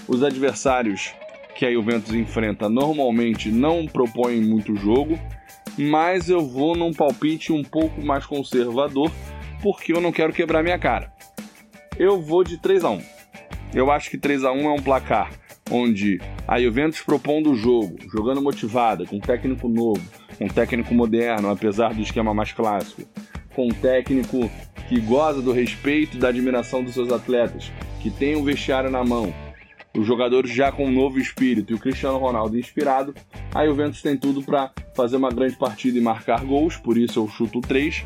Os 0.06 0.22
adversários 0.22 1.12
que 1.56 1.66
a 1.66 1.72
Juventus 1.72 2.14
enfrenta 2.14 2.68
normalmente 2.68 3.50
não 3.50 3.86
propõem 3.86 4.40
muito 4.40 4.76
jogo, 4.76 5.18
mas 5.76 6.28
eu 6.28 6.46
vou 6.46 6.76
num 6.76 6.92
palpite 6.92 7.52
um 7.52 7.64
pouco 7.64 8.00
mais 8.00 8.24
conservador, 8.24 9.10
porque 9.60 9.92
eu 9.92 10.00
não 10.00 10.12
quero 10.12 10.32
quebrar 10.32 10.62
minha 10.62 10.78
cara. 10.78 11.12
Eu 11.98 12.22
vou 12.22 12.44
de 12.44 12.56
3 12.56 12.84
a 12.84 12.90
1. 12.90 13.02
Eu 13.74 13.90
acho 13.90 14.08
que 14.10 14.16
3 14.16 14.44
a 14.44 14.52
1 14.52 14.60
é 14.60 14.72
um 14.72 14.82
placar 14.82 15.41
onde 15.72 16.20
a 16.46 16.60
Juventus 16.60 17.00
propondo 17.00 17.50
o 17.50 17.56
jogo, 17.56 17.96
jogando 18.12 18.42
motivada, 18.42 19.06
com 19.06 19.16
um 19.16 19.20
técnico 19.20 19.68
novo, 19.68 20.02
um 20.38 20.48
técnico 20.48 20.94
moderno, 20.94 21.48
apesar 21.48 21.94
do 21.94 22.02
esquema 22.02 22.34
mais 22.34 22.52
clássico, 22.52 23.02
com 23.54 23.66
um 23.66 23.72
técnico 23.72 24.50
que 24.88 25.00
goza 25.00 25.40
do 25.40 25.50
respeito 25.50 26.16
e 26.16 26.20
da 26.20 26.28
admiração 26.28 26.84
dos 26.84 26.92
seus 26.92 27.10
atletas, 27.10 27.72
que 28.02 28.10
tem 28.10 28.36
um 28.36 28.44
vestiário 28.44 28.90
na 28.90 29.02
mão, 29.02 29.32
os 29.96 30.06
jogadores 30.06 30.50
já 30.50 30.70
com 30.70 30.86
um 30.86 30.92
novo 30.92 31.18
espírito 31.18 31.72
e 31.72 31.76
o 31.76 31.78
Cristiano 31.78 32.18
Ronaldo 32.18 32.58
inspirado, 32.58 33.14
a 33.54 33.64
Juventus 33.64 34.02
tem 34.02 34.16
tudo 34.16 34.42
para 34.42 34.70
fazer 34.94 35.16
uma 35.16 35.30
grande 35.30 35.56
partida 35.56 35.96
e 35.96 36.02
marcar 36.02 36.44
gols, 36.44 36.76
por 36.76 36.98
isso 36.98 37.18
eu 37.18 37.28
chuto 37.28 37.60
3. 37.60 38.04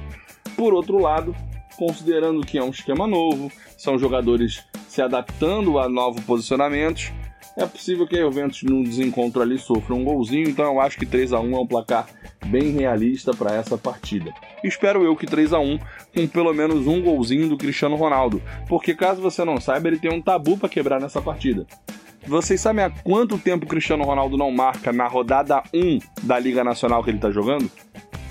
Por 0.56 0.72
outro 0.72 0.98
lado, 0.98 1.34
considerando 1.76 2.44
que 2.44 2.58
é 2.58 2.62
um 2.62 2.70
esquema 2.70 3.06
novo, 3.06 3.50
são 3.76 3.98
jogadores 3.98 4.64
se 4.88 5.02
adaptando 5.02 5.78
a 5.78 5.88
novos 5.88 6.24
posicionamentos, 6.24 7.12
é 7.56 7.66
possível 7.66 8.06
que 8.06 8.18
a 8.18 8.22
Juventus 8.22 8.62
no 8.62 8.84
desencontro 8.84 9.40
ali 9.40 9.58
sofra 9.58 9.94
um 9.94 10.04
golzinho, 10.04 10.48
então 10.48 10.66
eu 10.66 10.80
acho 10.80 10.98
que 10.98 11.06
3 11.06 11.32
a 11.32 11.40
1 11.40 11.56
é 11.56 11.58
um 11.58 11.66
placar 11.66 12.06
bem 12.46 12.70
realista 12.70 13.32
para 13.32 13.54
essa 13.54 13.78
partida. 13.78 14.32
Espero 14.62 15.02
eu 15.02 15.16
que 15.16 15.26
3 15.26 15.54
a 15.54 15.58
1 15.58 15.78
com 16.14 16.26
pelo 16.26 16.52
menos 16.52 16.86
um 16.86 17.00
golzinho 17.00 17.48
do 17.48 17.56
Cristiano 17.56 17.96
Ronaldo, 17.96 18.42
porque 18.68 18.94
caso 18.94 19.22
você 19.22 19.44
não 19.44 19.58
saiba, 19.58 19.88
ele 19.88 19.98
tem 19.98 20.12
um 20.12 20.20
tabu 20.20 20.58
para 20.58 20.68
quebrar 20.68 21.00
nessa 21.00 21.22
partida. 21.22 21.66
Vocês 22.26 22.60
sabem 22.60 22.84
há 22.84 22.90
quanto 22.90 23.38
tempo 23.38 23.64
o 23.64 23.68
Cristiano 23.68 24.04
Ronaldo 24.04 24.36
não 24.36 24.50
marca 24.50 24.92
na 24.92 25.06
rodada 25.06 25.62
1 25.72 26.00
da 26.24 26.38
Liga 26.38 26.62
Nacional 26.62 27.02
que 27.02 27.10
ele 27.10 27.18
está 27.18 27.30
jogando? 27.30 27.70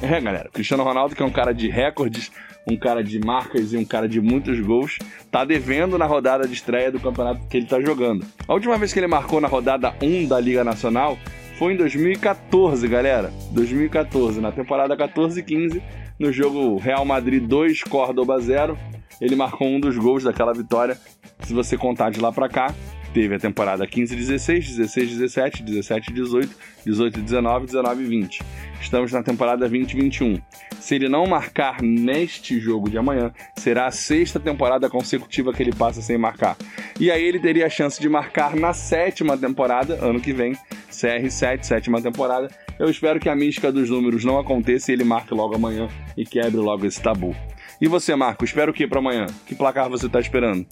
É, 0.01 0.19
galera, 0.19 0.49
o 0.49 0.51
Cristiano 0.51 0.83
Ronaldo, 0.83 1.15
que 1.15 1.23
é 1.23 1.25
um 1.25 1.31
cara 1.31 1.53
de 1.53 1.69
recordes, 1.69 2.29
um 2.67 2.77
cara 2.77 3.03
de 3.03 3.19
marcas 3.19 3.73
e 3.73 3.77
um 3.77 3.85
cara 3.85 4.07
de 4.07 4.19
muitos 4.19 4.59
gols, 4.59 4.97
tá 5.31 5.45
devendo 5.45 5.97
na 5.97 6.05
rodada 6.05 6.47
de 6.47 6.53
estreia 6.53 6.91
do 6.91 6.99
campeonato 6.99 7.47
que 7.47 7.57
ele 7.57 7.65
tá 7.65 7.79
jogando. 7.79 8.25
A 8.47 8.53
última 8.53 8.77
vez 8.77 8.91
que 8.91 8.99
ele 8.99 9.07
marcou 9.07 9.39
na 9.39 9.47
rodada 9.47 9.93
1 10.01 10.27
da 10.27 10.39
Liga 10.39 10.63
Nacional 10.63 11.17
foi 11.57 11.73
em 11.73 11.77
2014, 11.77 12.87
galera. 12.87 13.31
2014, 13.51 14.41
na 14.41 14.51
temporada 14.51 14.95
14 14.95 15.39
e 15.39 15.43
15, 15.43 15.81
no 16.19 16.31
jogo 16.31 16.77
Real 16.77 17.05
Madrid 17.05 17.43
2, 17.43 17.83
Córdoba 17.83 18.39
0. 18.39 18.77
Ele 19.21 19.35
marcou 19.35 19.67
um 19.67 19.79
dos 19.79 19.97
gols 19.97 20.23
daquela 20.23 20.53
vitória. 20.53 20.97
Se 21.43 21.53
você 21.53 21.77
contar 21.77 22.09
de 22.09 22.19
lá 22.19 22.31
para 22.31 22.49
cá, 22.49 22.73
teve 23.15 23.33
a 23.33 23.39
temporada 23.39 23.87
15-16, 23.87 24.75
16-17, 24.77 25.63
17-18, 25.63 26.49
18-19, 26.85 27.65
19-20. 27.67 28.41
Estamos 28.81 29.09
na 29.13 29.23
temporada 29.23 29.69
20-21. 29.69 30.41
Se 30.81 30.95
ele 30.95 31.07
não 31.07 31.25
marcar 31.25 31.81
neste 31.81 32.59
jogo 32.59 32.89
de 32.89 32.97
amanhã, 32.97 33.31
será 33.55 33.85
a 33.87 33.91
sexta 33.91 34.37
temporada 34.37 34.89
consecutiva 34.89 35.53
que 35.53 35.63
ele 35.63 35.73
passa 35.73 36.01
sem 36.01 36.17
marcar. 36.17 36.57
E 36.99 37.09
aí 37.09 37.23
ele 37.23 37.39
teria 37.39 37.67
a 37.67 37.69
chance 37.69 38.01
de 38.01 38.09
marcar 38.09 38.53
na 38.53 38.73
sétima 38.73 39.37
temporada, 39.37 39.97
ano 40.05 40.19
que 40.19 40.33
vem, 40.33 40.51
CR7, 40.91 41.63
sétima 41.63 42.01
temporada. 42.01 42.49
Eu 42.77 42.89
espero 42.89 43.17
que 43.17 43.29
a 43.29 43.35
mística 43.35 43.71
dos 43.71 43.89
números 43.89 44.25
não 44.25 44.37
aconteça 44.37 44.91
e 44.91 44.93
ele 44.93 45.05
marque 45.05 45.33
logo 45.33 45.55
amanhã 45.55 45.87
e 46.17 46.25
quebre 46.25 46.57
logo 46.57 46.85
esse 46.85 47.01
tabu. 47.01 47.33
E 47.79 47.87
você, 47.87 48.13
Marco, 48.13 48.43
espera 48.43 48.69
o 48.69 48.73
que 48.73 48.85
para 48.85 48.99
amanhã? 48.99 49.25
Que 49.45 49.55
placar 49.55 49.89
você 49.89 50.07
está 50.07 50.19
esperando? 50.19 50.67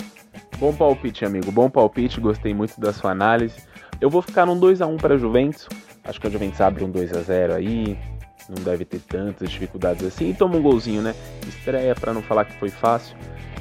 Bom 0.63 0.73
palpite, 0.73 1.25
amigo. 1.25 1.51
Bom 1.51 1.69
palpite. 1.69 2.21
Gostei 2.21 2.53
muito 2.53 2.79
da 2.79 2.93
sua 2.93 3.11
análise. 3.11 3.61
Eu 3.99 4.09
vou 4.09 4.21
ficar 4.21 4.45
num 4.45 4.57
2 4.57 4.81
a 4.81 4.87
1 4.87 4.95
para 4.95 5.15
a 5.15 5.17
Juventus. 5.17 5.67
Acho 6.05 6.21
que 6.21 6.27
a 6.27 6.29
Juventus 6.29 6.61
abre 6.61 6.85
um 6.85 6.89
2 6.89 7.11
a 7.11 7.19
0 7.19 7.55
aí. 7.55 7.99
Não 8.47 8.63
deve 8.63 8.85
ter 8.85 9.01
tantas 9.01 9.51
dificuldades 9.51 10.07
assim. 10.07 10.29
E 10.29 10.33
toma 10.33 10.55
um 10.55 10.61
golzinho, 10.61 11.01
né? 11.01 11.13
Estreia 11.45 11.93
para 11.93 12.13
não 12.13 12.21
falar 12.21 12.45
que 12.45 12.57
foi 12.57 12.69
fácil. 12.69 13.13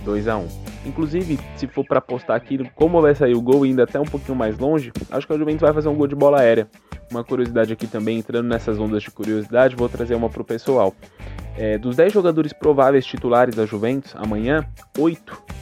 2 0.05 0.29
a 0.29 0.37
1 0.37 0.47
Inclusive, 0.87 1.41
se 1.57 1.67
for 1.67 1.85
para 1.85 1.99
apostar 1.99 2.37
aqui, 2.37 2.71
como 2.77 3.03
vai 3.03 3.17
sair 3.17 3.35
o 3.35 3.43
gol 3.43 3.65
ainda 3.65 3.83
até 3.83 3.99
um 3.99 4.05
pouquinho 4.05 4.39
mais 4.39 4.57
longe, 4.57 4.93
acho 5.11 5.27
que 5.27 5.33
a 5.33 5.37
Juventus 5.37 5.63
vai 5.63 5.73
fazer 5.73 5.89
um 5.89 5.97
gol 5.97 6.07
de 6.07 6.15
bola 6.15 6.39
aérea. 6.39 6.69
uma 7.11 7.25
curiosidade 7.25 7.73
aqui 7.73 7.89
também, 7.89 8.21
entrando 8.21 8.47
nessas 8.47 8.79
ondas 8.79 9.03
de 9.03 9.11
curiosidade, 9.11 9.75
vou 9.75 9.89
trazer 9.89 10.15
uma 10.15 10.31
pro 10.31 10.45
pessoal. 10.45 10.95
É, 11.59 11.79
dos 11.79 11.97
10 11.97 12.13
jogadores 12.13 12.53
prováveis 12.53 13.05
titulares 13.05 13.57
da 13.57 13.67
Juventus, 13.67 14.15
amanhã, 14.17 14.65
8 14.97 15.53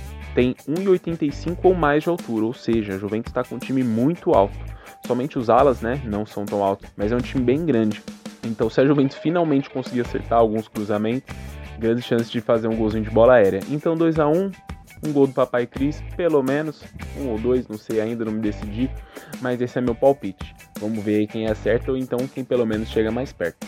tem 0.41 0.55
1,85 0.67 1.59
ou 1.65 1.75
mais 1.75 2.03
de 2.03 2.09
altura, 2.09 2.47
ou 2.47 2.55
seja, 2.55 2.95
a 2.95 2.99
Juventus 2.99 3.31
está 3.31 3.45
com 3.45 3.57
um 3.57 3.59
time 3.59 3.85
muito 3.85 4.33
alto. 4.33 4.57
Somente 5.07 5.39
os 5.39 5.51
alas, 5.51 5.83
né, 5.83 6.01
não 6.03 6.25
são 6.25 6.47
tão 6.47 6.65
altos, 6.65 6.89
mas 6.97 7.13
é 7.13 7.17
um 7.17 7.21
time 7.21 7.45
bem 7.45 7.67
grande. 7.67 8.03
Então, 8.43 8.71
se 8.71 8.81
a 8.81 8.87
Juventus 8.87 9.19
finalmente 9.19 9.69
conseguir 9.69 10.01
acertar 10.01 10.39
alguns 10.39 10.67
cruzamentos, 10.67 11.35
grandes 11.79 12.07
chances 12.07 12.31
de 12.31 12.41
fazer 12.41 12.69
um 12.69 12.77
golzinho 12.77 13.05
de 13.05 13.11
bola 13.11 13.35
aérea. 13.35 13.61
Então, 13.69 13.95
2 13.95 14.19
a 14.19 14.27
1 14.29 14.51
um 15.03 15.13
gol 15.13 15.27
do 15.27 15.33
Papai 15.35 15.67
Cris, 15.67 16.03
pelo 16.17 16.43
menos, 16.43 16.83
um 17.19 17.29
ou 17.29 17.39
dois, 17.39 17.69
não 17.69 17.79
sei 17.79 18.01
ainda, 18.01 18.25
não 18.25 18.33
me 18.33 18.41
decidi, 18.41 18.91
mas 19.41 19.61
esse 19.61 19.79
é 19.79 19.81
meu 19.81 19.95
palpite. 19.95 20.55
Vamos 20.79 21.03
ver 21.03 21.27
quem 21.27 21.47
acerta 21.47 21.91
ou 21.91 21.97
então 21.97 22.19
quem 22.29 22.45
pelo 22.45 22.67
menos 22.67 22.89
chega 22.89 23.11
mais 23.11 23.33
perto. 23.33 23.67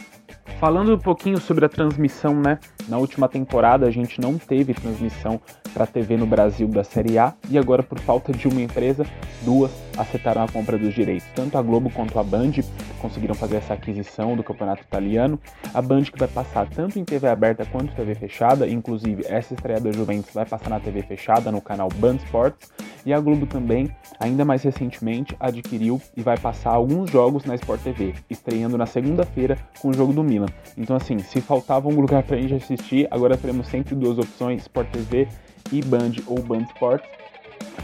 Falando 0.59 0.95
um 0.95 0.99
pouquinho 0.99 1.39
sobre 1.39 1.65
a 1.65 1.69
transmissão, 1.69 2.35
né? 2.35 2.59
Na 2.89 2.99
última 2.99 3.29
temporada 3.29 3.87
a 3.87 3.91
gente 3.91 4.21
não 4.21 4.39
teve 4.39 4.75
transmissão 4.75 5.41
para 5.73 5.87
TV 5.87 6.17
no 6.17 6.27
Brasil 6.27 6.69
da 6.69 6.85
Série 6.85 7.19
A 7.19 7.33
e 7.49 7.57
agora 7.57 7.83
por 7.83 7.99
falta 7.99 8.33
de 8.33 8.47
uma 8.47 8.61
empresa, 8.61 9.07
duas 9.43 9.71
acertaram 9.97 10.43
a 10.43 10.49
compra 10.49 10.79
dos 10.79 10.95
direitos. 10.95 11.27
Tanto 11.35 11.57
a 11.57 11.63
Globo 11.63 11.91
quanto 11.91 12.19
a 12.19 12.25
Band 12.25 12.53
conseguiram 13.01 13.35
fazer 13.35 13.57
essa 13.57 13.75
aquisição 13.75 14.37
do 14.37 14.43
campeonato 14.43 14.83
italiano. 14.83 15.39
A 15.73 15.83
Band 15.83 16.05
que 16.05 16.19
vai 16.19 16.29
passar 16.29 16.69
tanto 16.69 16.99
em 16.99 17.05
TV 17.05 17.29
aberta 17.29 17.65
quanto 17.65 17.95
TV 17.95 18.15
fechada, 18.15 18.69
inclusive 18.69 19.25
essa 19.27 19.55
estreia 19.55 19.81
da 19.81 19.93
Juventus 19.93 20.33
vai 20.33 20.45
passar 20.45 20.71
na 20.71 20.81
TV 20.81 21.03
fechada 21.03 21.51
no 21.51 21.61
canal 21.61 21.89
Band 21.97 22.17
Sports. 22.17 22.71
E 23.05 23.13
a 23.13 23.19
Globo 23.19 23.47
também, 23.47 23.91
ainda 24.21 24.45
mais 24.45 24.63
recentemente, 24.63 25.37
adquiriu 25.41 26.01
e 26.17 26.23
vai 26.23 26.39
passar 26.39 26.71
alguns 26.71 27.11
jogos 27.11 27.45
na 27.45 27.57
Sport 27.57 27.81
TV, 27.83 28.15
estreando 28.31 28.79
na 28.79 28.87
segunda-feira 28.87 29.59
com 29.81 29.89
o 29.89 29.93
jogo 29.93 30.13
do 30.13 30.23
Milan. 30.23 30.47
Então 30.79 30.95
assim, 30.95 31.19
se 31.19 31.41
faltava 31.41 31.89
um 31.89 32.01
lugar 32.01 32.23
para 32.23 32.37
a 32.37 32.41
gente 32.41 32.72
assistir, 32.75 33.09
agora 33.11 33.37
teremos 33.37 33.67
sempre 33.69 33.95
duas 33.95 34.19
opções, 34.19 34.63
Sport 34.63 34.89
TV 34.91 35.29
e 35.73 35.83
Band 35.83 36.13
ou 36.27 36.41
Band 36.43 36.65
Sports, 36.75 37.09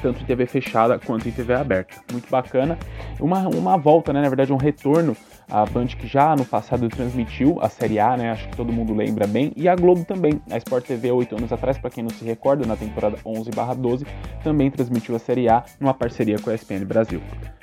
tanto 0.03 0.23
em 0.23 0.27
TV 0.27 0.47
fechada 0.47 0.99
quanto 0.99 1.29
em 1.29 1.33
TV 1.33 1.55
aberta. 1.55 1.97
Muito 2.13 2.29
bacana. 2.31 2.79
Uma, 3.21 3.49
uma 3.49 3.77
volta, 3.77 4.13
né? 4.13 4.21
na 4.21 4.29
verdade, 4.29 4.53
um 4.53 4.57
retorno 4.57 5.17
a 5.51 5.65
Band 5.65 5.87
que 5.87 6.07
já 6.07 6.37
no 6.37 6.45
passado 6.45 6.89
transmitiu 6.89 7.59
a 7.63 7.69
Série 7.69 7.99
A, 7.99 8.17
né? 8.17 8.31
Acho 8.31 8.49
que 8.49 8.57
todo 8.57 8.73
mundo 8.73 8.95
lembra 8.95 9.27
bem. 9.27 9.53
E 9.57 9.67
a 9.67 9.75
Globo 9.75 10.05
também. 10.05 10.41
A 10.51 10.59
Sport 10.59 10.87
TV, 10.87 11.11
oito 11.11 11.35
anos 11.37 11.51
atrás, 11.53 11.79
para 11.79 11.91
quem 11.91 12.03
não 12.05 12.11
se 12.11 12.25
recorda, 12.25 12.67
na 12.67 12.77
temporada 12.77 13.17
11/12, 13.25 14.07
também 14.45 14.71
transmitiu 14.71 15.17
a 15.17 15.19
Série 15.19 15.49
A 15.49 15.65
numa 15.81 15.95
parceria 15.95 16.39
com 16.39 16.51
a 16.51 16.55
ESPN 16.55 16.85
Brasil. 16.85 17.23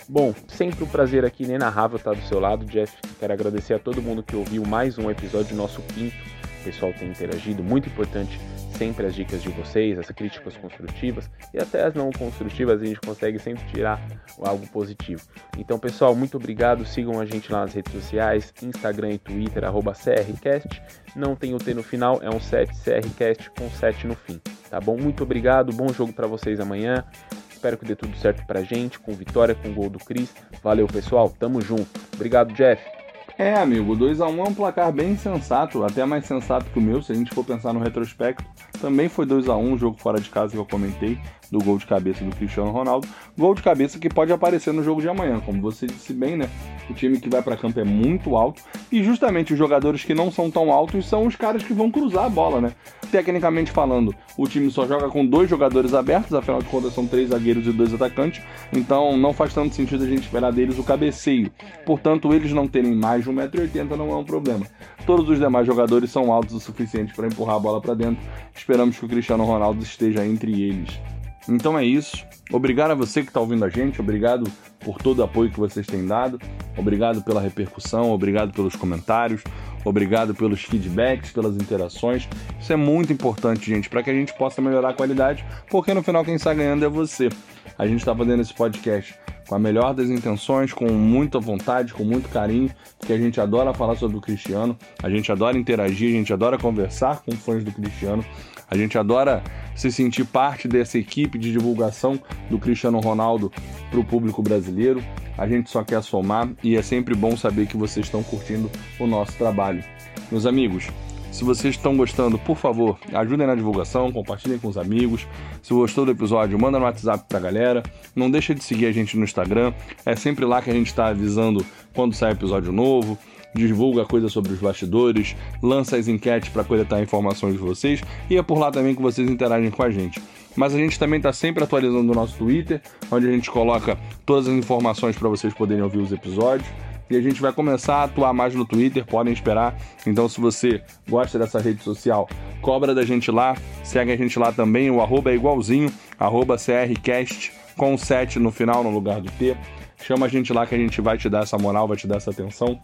Bom, 0.09 0.33
sempre 0.47 0.83
um 0.83 0.87
prazer 0.87 1.25
aqui 1.25 1.43
inenarrável 1.43 1.97
estar 1.97 2.13
do 2.13 2.21
seu 2.23 2.39
lado, 2.39 2.65
Jeff. 2.65 2.95
Quero 3.19 3.33
agradecer 3.33 3.75
a 3.75 3.79
todo 3.79 4.01
mundo 4.01 4.23
que 4.23 4.35
ouviu 4.35 4.63
mais 4.65 4.97
um 4.97 5.09
episódio, 5.09 5.55
nosso 5.55 5.81
quinto. 5.81 6.34
Pessoal 6.65 6.91
tem 6.91 7.09
interagido, 7.09 7.63
muito 7.63 7.87
importante 7.87 8.39
sempre 8.75 9.05
as 9.05 9.13
dicas 9.13 9.43
de 9.43 9.49
vocês, 9.49 9.99
as 9.99 10.07
críticas 10.07 10.57
construtivas 10.57 11.29
e 11.53 11.59
até 11.59 11.83
as 11.85 11.93
não 11.93 12.09
construtivas 12.11 12.81
a 12.81 12.85
gente 12.85 12.99
consegue 12.99 13.37
sempre 13.37 13.63
tirar 13.67 14.01
algo 14.39 14.67
positivo. 14.69 15.21
Então, 15.59 15.77
pessoal, 15.77 16.15
muito 16.15 16.37
obrigado. 16.37 16.83
Sigam 16.83 17.19
a 17.19 17.25
gente 17.25 17.51
lá 17.51 17.61
nas 17.61 17.73
redes 17.75 17.93
sociais, 17.93 18.51
Instagram 18.63 19.11
e 19.11 19.17
Twitter, 19.19 19.63
CRCast. 19.63 20.81
Não 21.15 21.35
tem 21.35 21.53
o 21.53 21.59
T 21.59 21.75
no 21.75 21.83
final, 21.83 22.19
é 22.23 22.29
um 22.29 22.39
7 22.39 22.73
CRCast 22.73 23.51
com 23.51 23.69
7 23.69 24.07
no 24.07 24.15
fim. 24.15 24.41
Tá 24.67 24.79
bom? 24.79 24.97
Muito 24.97 25.21
obrigado, 25.21 25.71
bom 25.71 25.89
jogo 25.89 26.13
para 26.13 26.25
vocês 26.25 26.59
amanhã. 26.59 27.05
Espero 27.51 27.77
que 27.77 27.85
dê 27.85 27.95
tudo 27.95 28.17
certo 28.17 28.43
pra 28.47 28.63
gente, 28.63 28.97
com 28.97 29.13
vitória, 29.13 29.53
com 29.53 29.71
gol 29.71 29.89
do 29.91 29.99
Cris. 29.99 30.33
Valeu, 30.63 30.87
pessoal. 30.87 31.29
Tamo 31.29 31.61
junto. 31.61 31.87
Obrigado, 32.15 32.51
Jeff. 32.55 33.04
É, 33.37 33.53
amigo, 33.53 33.97
2 33.97 34.21
a 34.21 34.27
1 34.27 34.31
um 34.31 34.45
é 34.45 34.47
um 34.47 34.53
placar 34.53 34.93
bem 34.93 35.17
sensato, 35.17 35.83
até 35.83 36.05
mais 36.05 36.25
sensato 36.25 36.65
que 36.71 36.79
o 36.79 36.81
meu, 36.81 37.01
se 37.01 37.11
a 37.11 37.15
gente 37.15 37.33
for 37.33 37.43
pensar 37.43 37.73
no 37.73 37.81
retrospecto. 37.81 38.45
Também 38.79 39.09
foi 39.09 39.25
2 39.25 39.49
a 39.49 39.57
1 39.57 39.73
um, 39.73 39.77
jogo 39.77 39.97
fora 39.97 40.21
de 40.21 40.29
casa 40.29 40.53
que 40.53 40.57
eu 40.57 40.65
comentei, 40.65 41.19
do 41.51 41.59
gol 41.59 41.77
de 41.77 41.85
cabeça 41.85 42.23
do 42.23 42.35
Cristiano 42.35 42.71
Ronaldo. 42.71 43.07
Gol 43.37 43.53
de 43.53 43.61
cabeça 43.61 43.99
que 43.99 44.09
pode 44.09 44.31
aparecer 44.31 44.73
no 44.73 44.83
jogo 44.83 45.01
de 45.01 45.09
amanhã, 45.09 45.39
como 45.39 45.61
você 45.61 45.85
disse 45.85 46.13
bem, 46.13 46.35
né? 46.35 46.49
O 46.89 46.93
time 46.93 47.19
que 47.19 47.29
vai 47.29 47.41
para 47.41 47.57
campo 47.57 47.79
é 47.79 47.83
muito 47.83 48.35
alto 48.35 48.61
e 48.91 49.03
justamente 49.03 49.53
os 49.53 49.59
jogadores 49.59 50.03
que 50.03 50.13
não 50.13 50.31
são 50.31 50.51
tão 50.51 50.71
altos 50.71 51.07
são 51.07 51.25
os 51.25 51.35
caras 51.35 51.63
que 51.63 51.73
vão 51.73 51.89
cruzar 51.89 52.25
a 52.25 52.29
bola, 52.29 52.61
né? 52.61 52.73
Tecnicamente 53.11 53.71
falando, 53.71 54.13
o 54.37 54.47
time 54.47 54.69
só 54.71 54.85
joga 54.85 55.09
com 55.09 55.25
dois 55.25 55.49
jogadores 55.49 55.93
abertos, 55.93 56.33
afinal 56.33 56.61
de 56.61 56.67
contas 56.67 56.93
são 56.93 57.07
três 57.07 57.29
zagueiros 57.29 57.65
e 57.67 57.71
dois 57.71 57.93
atacantes, 57.93 58.43
então 58.73 59.17
não 59.17 59.33
faz 59.33 59.53
tanto 59.53 59.75
sentido 59.75 60.03
a 60.03 60.07
gente 60.07 60.23
esperar 60.23 60.51
deles 60.51 60.77
o 60.77 60.83
cabeceio. 60.83 61.51
Portanto, 61.85 62.33
eles 62.33 62.51
não 62.51 62.67
terem 62.67 62.95
mais 62.95 63.23
de 63.23 63.31
1,80m 63.31 63.95
não 63.95 64.11
é 64.11 64.15
um 64.15 64.23
problema. 64.23 64.65
Todos 65.05 65.29
os 65.29 65.39
demais 65.39 65.67
jogadores 65.67 66.11
são 66.11 66.31
altos 66.31 66.55
o 66.55 66.59
suficiente 66.59 67.13
para 67.13 67.27
empurrar 67.27 67.55
a 67.55 67.59
bola 67.59 67.81
para 67.81 67.93
dentro. 67.93 68.23
Esperamos 68.55 68.97
que 68.97 69.05
o 69.05 69.07
Cristiano 69.07 69.43
Ronaldo 69.43 69.83
esteja 69.83 70.25
entre 70.25 70.63
eles. 70.63 70.99
Então 71.47 71.77
é 71.77 71.85
isso. 71.85 72.25
Obrigado 72.51 72.91
a 72.91 72.95
você 72.95 73.21
que 73.21 73.29
está 73.29 73.39
ouvindo 73.39 73.65
a 73.65 73.69
gente, 73.69 73.99
obrigado 73.99 74.49
por 74.79 74.97
todo 74.97 75.19
o 75.19 75.23
apoio 75.23 75.49
que 75.49 75.59
vocês 75.59 75.85
têm 75.87 76.05
dado, 76.05 76.39
obrigado 76.77 77.23
pela 77.23 77.41
repercussão, 77.41 78.11
obrigado 78.11 78.53
pelos 78.53 78.75
comentários, 78.75 79.41
obrigado 79.83 80.35
pelos 80.35 80.63
feedbacks, 80.63 81.31
pelas 81.31 81.55
interações. 81.55 82.29
Isso 82.59 82.71
é 82.71 82.75
muito 82.75 83.11
importante, 83.11 83.65
gente, 83.65 83.89
para 83.89 84.03
que 84.03 84.11
a 84.11 84.13
gente 84.13 84.31
possa 84.33 84.61
melhorar 84.61 84.89
a 84.89 84.93
qualidade, 84.93 85.43
porque 85.71 85.91
no 85.91 86.03
final 86.03 86.23
quem 86.23 86.35
está 86.35 86.53
ganhando 86.53 86.85
é 86.85 86.89
você. 86.89 87.29
A 87.77 87.87
gente 87.87 87.99
está 87.99 88.15
fazendo 88.15 88.41
esse 88.41 88.53
podcast 88.53 89.15
com 89.47 89.55
a 89.55 89.59
melhor 89.59 89.93
das 89.93 90.09
intenções, 90.09 90.73
com 90.73 90.91
muita 90.91 91.39
vontade, 91.39 91.93
com 91.93 92.03
muito 92.03 92.29
carinho, 92.29 92.69
porque 92.99 93.13
a 93.13 93.17
gente 93.17 93.39
adora 93.39 93.73
falar 93.73 93.95
sobre 93.95 94.17
o 94.17 94.21
Cristiano, 94.21 94.77
a 95.01 95.09
gente 95.09 95.31
adora 95.31 95.57
interagir, 95.57 96.09
a 96.09 96.17
gente 96.17 96.33
adora 96.33 96.57
conversar 96.57 97.21
com 97.23 97.31
fãs 97.31 97.63
do 97.63 97.71
Cristiano, 97.71 98.23
a 98.69 98.77
gente 98.77 98.97
adora 98.97 99.43
se 99.75 99.91
sentir 99.91 100.25
parte 100.25 100.67
dessa 100.67 100.97
equipe 100.97 101.37
de 101.37 101.51
divulgação 101.51 102.19
do 102.49 102.57
Cristiano 102.57 102.99
Ronaldo 102.99 103.51
para 103.89 103.99
o 103.99 104.05
público 104.05 104.41
brasileiro. 104.41 105.03
A 105.37 105.47
gente 105.47 105.69
só 105.69 105.83
quer 105.83 106.01
somar 106.01 106.49
e 106.63 106.75
é 106.75 106.81
sempre 106.81 107.13
bom 107.13 107.35
saber 107.35 107.67
que 107.67 107.75
vocês 107.75 108.05
estão 108.05 108.23
curtindo 108.23 108.71
o 108.99 109.05
nosso 109.05 109.33
trabalho. 109.33 109.83
Meus 110.31 110.45
amigos, 110.45 110.87
se 111.31 111.43
vocês 111.43 111.75
estão 111.75 111.97
gostando, 111.97 112.39
por 112.39 112.55
favor, 112.55 112.97
ajudem 113.13 113.45
na 113.45 113.55
divulgação, 113.55 114.09
compartilhem 114.09 114.57
com 114.57 114.69
os 114.69 114.77
amigos. 114.77 115.27
Se 115.61 115.73
gostou 115.73 116.05
do 116.05 116.11
episódio, 116.11 116.57
manda 116.57 116.79
no 116.79 116.85
WhatsApp 116.85 117.25
pra 117.27 117.39
galera. 117.39 117.83
Não 118.15 118.31
deixa 118.31 118.55
de 118.55 118.63
seguir 118.63 118.85
a 118.85 118.91
gente 118.93 119.17
no 119.17 119.25
Instagram. 119.25 119.73
É 120.05 120.15
sempre 120.15 120.45
lá 120.45 120.61
que 120.61 120.69
a 120.69 120.73
gente 120.73 120.87
está 120.87 121.07
avisando 121.07 121.65
quando 121.93 122.13
sai 122.13 122.31
episódio 122.31 122.71
novo 122.71 123.17
divulga 123.55 124.05
coisas 124.05 124.31
sobre 124.31 124.53
os 124.53 124.59
bastidores, 124.59 125.35
lança 125.61 125.97
as 125.97 126.07
enquetes 126.07 126.49
para 126.49 126.63
coletar 126.63 127.01
informações 127.01 127.53
de 127.53 127.59
vocês 127.59 128.01
e 128.29 128.37
é 128.37 128.43
por 128.43 128.59
lá 128.59 128.71
também 128.71 128.93
que 128.93 129.01
vocês 129.01 129.29
interagem 129.29 129.71
com 129.71 129.83
a 129.83 129.89
gente. 129.89 130.21
Mas 130.55 130.73
a 130.73 130.77
gente 130.77 130.97
também 130.97 131.17
está 131.17 131.33
sempre 131.33 131.63
atualizando 131.63 132.11
o 132.11 132.15
nosso 132.15 132.37
Twitter, 132.37 132.81
onde 133.11 133.27
a 133.27 133.31
gente 133.31 133.49
coloca 133.51 133.97
todas 134.25 134.47
as 134.47 134.53
informações 134.53 135.17
para 135.17 135.27
vocês 135.27 135.53
poderem 135.53 135.83
ouvir 135.83 135.99
os 135.99 136.11
episódios 136.11 136.67
e 137.09 137.15
a 137.15 137.21
gente 137.21 137.41
vai 137.41 137.53
começar 137.53 137.97
a 137.97 138.03
atuar 138.05 138.33
mais 138.33 138.55
no 138.55 138.65
Twitter, 138.65 139.05
podem 139.05 139.31
esperar. 139.31 139.75
Então, 140.07 140.27
se 140.27 140.41
você 140.41 140.81
gosta 141.07 141.37
dessa 141.37 141.59
rede 141.59 141.83
social, 141.83 142.27
cobra 142.61 142.95
da 142.95 143.05
gente 143.05 143.29
lá, 143.29 143.55
segue 143.83 144.11
a 144.11 144.17
gente 144.17 144.39
lá 144.39 144.51
também. 144.51 144.89
O 144.89 145.01
arroba 145.01 145.31
é 145.31 145.35
igualzinho, 145.35 145.91
arroba 146.19 146.57
CRCast 146.57 147.53
com 147.77 147.97
7 147.97 148.39
no 148.39 148.51
final, 148.51 148.83
no 148.83 148.89
lugar 148.89 149.21
do 149.21 149.29
T. 149.31 149.55
Chama 150.03 150.25
a 150.25 150.29
gente 150.29 150.53
lá 150.53 150.65
que 150.65 150.75
a 150.75 150.77
gente 150.77 151.01
vai 151.01 151.17
te 151.17 151.29
dar 151.29 151.43
essa 151.43 151.57
moral, 151.57 151.87
vai 151.87 151.97
te 151.97 152.07
dar 152.07 152.17
essa 152.17 152.31
atenção. 152.31 152.79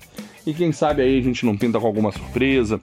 E 0.46 0.54
quem 0.54 0.72
sabe 0.72 1.02
aí 1.02 1.20
a 1.20 1.22
gente 1.22 1.46
não 1.46 1.56
pinta 1.56 1.80
com 1.80 1.86
alguma 1.86 2.12
surpresa, 2.12 2.80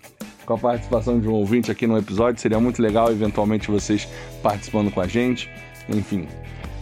com 0.47 0.55
a 0.55 0.59
participação 0.59 1.19
de 1.21 1.29
um 1.29 1.33
ouvinte 1.33 1.71
aqui 1.71 1.87
no 1.87 1.99
episódio. 1.99 2.41
Seria 2.41 2.61
muito 2.61 2.81
legal, 2.81 3.11
eventualmente, 3.11 3.71
vocês 3.71 4.09
participando 4.43 4.91
com 4.91 5.01
a 5.01 5.07
gente. 5.07 5.51
Enfim, 5.89 6.27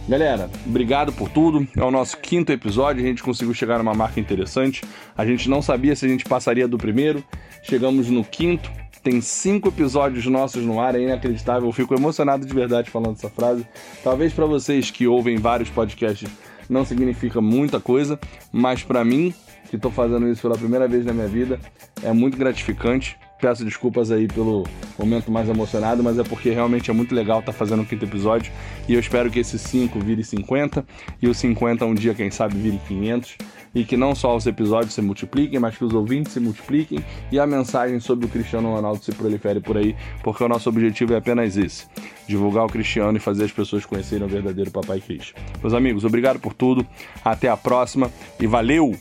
Galera, 0.07 0.49
obrigado 0.65 1.11
por 1.11 1.27
tudo. 1.27 1.67
É 1.75 1.83
o 1.83 1.91
nosso 1.91 2.17
quinto 2.17 2.49
episódio. 2.49 3.03
A 3.03 3.05
gente 3.05 3.21
conseguiu 3.21 3.53
chegar 3.53 3.77
numa 3.77 3.93
marca 3.93 4.21
interessante. 4.21 4.81
A 5.17 5.25
gente 5.25 5.49
não 5.49 5.61
sabia 5.61 5.97
se 5.97 6.05
a 6.05 6.07
gente 6.07 6.23
passaria 6.23 6.65
do 6.65 6.77
primeiro. 6.77 7.21
Chegamos 7.61 8.09
no 8.09 8.23
quinto. 8.23 8.71
Tem 9.03 9.19
cinco 9.19 9.67
episódios 9.67 10.25
nossos 10.25 10.63
no 10.63 10.79
ar, 10.79 10.95
é 10.95 11.01
inacreditável. 11.01 11.67
Eu 11.67 11.73
fico 11.73 11.93
emocionado 11.93 12.45
de 12.45 12.53
verdade 12.53 12.89
falando 12.89 13.17
essa 13.17 13.29
frase. 13.29 13.67
Talvez 14.01 14.31
para 14.31 14.45
vocês 14.45 14.89
que 14.89 15.05
ouvem 15.07 15.37
vários 15.37 15.69
podcasts 15.69 16.29
não 16.69 16.85
significa 16.85 17.41
muita 17.41 17.79
coisa, 17.79 18.19
mas 18.51 18.83
para 18.83 19.03
mim, 19.03 19.33
que 19.69 19.75
estou 19.75 19.91
fazendo 19.91 20.27
isso 20.29 20.41
pela 20.41 20.57
primeira 20.57 20.87
vez 20.87 21.05
na 21.05 21.13
minha 21.13 21.27
vida, 21.27 21.59
é 22.03 22.11
muito 22.11 22.37
gratificante. 22.37 23.17
Peço 23.39 23.63
desculpas 23.63 24.09
aí 24.09 24.27
pelo 24.27 24.65
momento 24.97 25.29
mais 25.29 25.47
emocionado, 25.47 26.01
mas 26.01 26.17
é 26.17 26.23
porque 26.23 26.49
realmente 26.49 26.89
é 26.89 26.93
muito 26.93 27.13
legal 27.13 27.39
estar 27.39 27.51
tá 27.51 27.57
fazendo 27.57 27.83
o 27.83 27.85
quinto 27.85 28.03
episódio 28.03 28.51
e 28.87 28.95
eu 28.95 28.99
espero 28.99 29.29
que 29.29 29.39
esse 29.39 29.59
5 29.59 29.99
vire 29.99 30.23
50 30.23 30.83
e 31.21 31.27
o 31.27 31.35
50 31.35 31.85
um 31.85 31.93
dia, 31.93 32.15
quem 32.15 32.31
sabe, 32.31 32.57
vire 32.57 32.79
500 32.87 33.37
e 33.77 33.85
que 33.85 33.95
não 33.95 34.15
só 34.15 34.35
os 34.35 34.47
episódios 34.47 34.95
se 34.95 35.01
multipliquem, 35.03 35.59
mas 35.59 35.77
que 35.77 35.85
os 35.85 35.93
ouvintes 35.93 36.33
se 36.33 36.39
multipliquem 36.39 36.97
e 37.31 37.39
a 37.39 37.45
mensagem 37.45 37.99
sobre 37.99 38.25
o 38.25 38.29
Cristiano 38.29 38.73
Ronaldo 38.73 39.03
se 39.03 39.11
prolifere 39.11 39.59
por 39.59 39.77
aí, 39.77 39.95
porque 40.23 40.43
o 40.43 40.47
nosso 40.47 40.67
objetivo 40.67 41.13
é 41.13 41.17
apenas 41.17 41.55
esse: 41.55 41.85
divulgar 42.27 42.65
o 42.65 42.69
Cristiano 42.69 43.15
e 43.17 43.21
fazer 43.21 43.45
as 43.45 43.51
pessoas 43.51 43.85
conhecerem 43.85 44.25
o 44.25 44.27
verdadeiro 44.27 44.71
Papai 44.71 44.99
Cris. 44.99 45.31
Meus 45.61 45.75
amigos, 45.75 46.03
obrigado 46.03 46.39
por 46.39 46.55
tudo, 46.55 46.83
até 47.23 47.49
a 47.49 47.55
próxima 47.55 48.11
e 48.39 48.47
valeu! 48.47 48.95